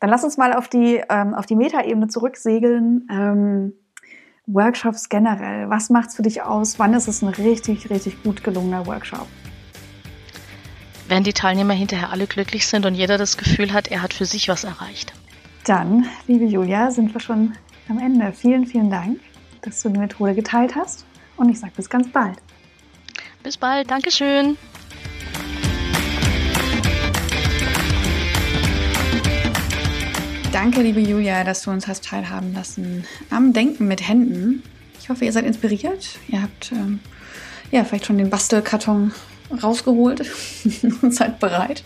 Dann 0.00 0.10
lass 0.10 0.24
uns 0.24 0.36
mal 0.36 0.52
auf 0.52 0.68
die, 0.68 1.02
ähm, 1.08 1.34
auf 1.34 1.46
die 1.46 1.56
Metaebene 1.56 2.08
zurücksegeln. 2.08 3.08
Ähm, 3.10 3.72
Workshops 4.46 5.08
generell. 5.08 5.70
Was 5.70 5.88
macht 5.90 6.10
es 6.10 6.16
für 6.16 6.22
dich 6.22 6.42
aus? 6.42 6.78
Wann 6.78 6.92
ist 6.94 7.08
es 7.08 7.22
ein 7.22 7.28
richtig, 7.28 7.88
richtig 7.90 8.22
gut 8.22 8.44
gelungener 8.44 8.86
Workshop? 8.86 9.26
Wenn 11.08 11.22
die 11.22 11.32
Teilnehmer 11.32 11.74
hinterher 11.74 12.10
alle 12.10 12.26
glücklich 12.26 12.66
sind 12.66 12.86
und 12.86 12.94
jeder 12.94 13.18
das 13.18 13.36
Gefühl 13.36 13.72
hat, 13.72 13.88
er 13.88 14.02
hat 14.02 14.12
für 14.12 14.24
sich 14.24 14.48
was 14.48 14.64
erreicht. 14.64 15.14
Dann, 15.64 16.06
liebe 16.26 16.44
Julia, 16.44 16.90
sind 16.90 17.12
wir 17.14 17.20
schon 17.20 17.52
am 17.88 17.98
Ende. 17.98 18.32
Vielen, 18.32 18.66
vielen 18.66 18.90
Dank, 18.90 19.20
dass 19.62 19.82
du 19.82 19.88
die 19.88 19.98
Methode 19.98 20.34
geteilt 20.34 20.74
hast. 20.76 21.06
Und 21.36 21.48
ich 21.48 21.58
sage 21.58 21.72
bis 21.76 21.88
ganz 21.88 22.10
bald. 22.10 22.36
Bis 23.44 23.58
bald. 23.58 23.90
Dankeschön. 23.90 24.56
Danke, 30.50 30.80
liebe 30.80 31.00
Julia, 31.00 31.44
dass 31.44 31.62
du 31.62 31.70
uns 31.70 31.86
hast 31.86 32.04
teilhaben 32.06 32.54
lassen 32.54 33.04
am 33.28 33.52
Denken 33.52 33.86
mit 33.86 34.08
Händen. 34.08 34.62
Ich 34.98 35.10
hoffe, 35.10 35.26
ihr 35.26 35.32
seid 35.32 35.44
inspiriert. 35.44 36.18
Ihr 36.28 36.40
habt 36.40 36.72
ähm, 36.72 37.00
ja 37.70 37.84
vielleicht 37.84 38.06
schon 38.06 38.16
den 38.16 38.30
Bastelkarton 38.30 39.12
rausgeholt 39.62 40.22
und 41.02 41.14
seid 41.14 41.38
bereit. 41.38 41.84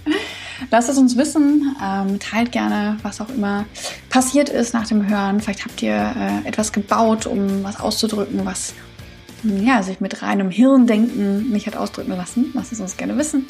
Lasst 0.70 0.88
es 0.88 0.96
uns 0.96 1.16
wissen. 1.16 1.74
Ähm, 1.82 2.20
teilt 2.20 2.52
gerne, 2.52 2.98
was 3.02 3.20
auch 3.20 3.30
immer 3.30 3.64
passiert 4.10 4.48
ist 4.48 4.74
nach 4.74 4.86
dem 4.86 5.08
Hören. 5.08 5.40
Vielleicht 5.40 5.64
habt 5.64 5.82
ihr 5.82 6.14
äh, 6.16 6.46
etwas 6.46 6.72
gebaut, 6.72 7.26
um 7.26 7.64
was 7.64 7.80
auszudrücken, 7.80 8.44
was 8.44 8.74
ja, 9.42 9.82
sich 9.82 10.00
mit 10.00 10.22
reinem 10.22 10.50
Hirndenken 10.50 11.50
nicht 11.50 11.66
hat 11.66 11.76
ausdrücken 11.76 12.12
lassen. 12.12 12.50
Lasst 12.54 12.72
es 12.72 12.80
uns 12.80 12.96
gerne 12.96 13.16
wissen. 13.16 13.46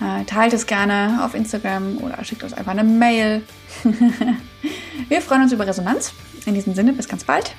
Äh, 0.00 0.24
teilt 0.24 0.52
es 0.52 0.66
gerne 0.66 1.20
auf 1.24 1.34
Instagram 1.34 1.98
oder 1.98 2.22
schickt 2.24 2.44
uns 2.44 2.52
einfach 2.52 2.72
eine 2.72 2.84
Mail. 2.84 3.42
Wir 5.08 5.20
freuen 5.20 5.42
uns 5.42 5.52
über 5.52 5.66
Resonanz. 5.66 6.12
In 6.46 6.54
diesem 6.54 6.74
Sinne, 6.74 6.92
bis 6.92 7.08
ganz 7.08 7.24
bald 7.24 7.54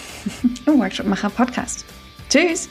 im 0.66 0.78
Workshop 0.78 1.06
Macher 1.06 1.30
Podcast. 1.30 1.84
Tschüss! 2.28 2.68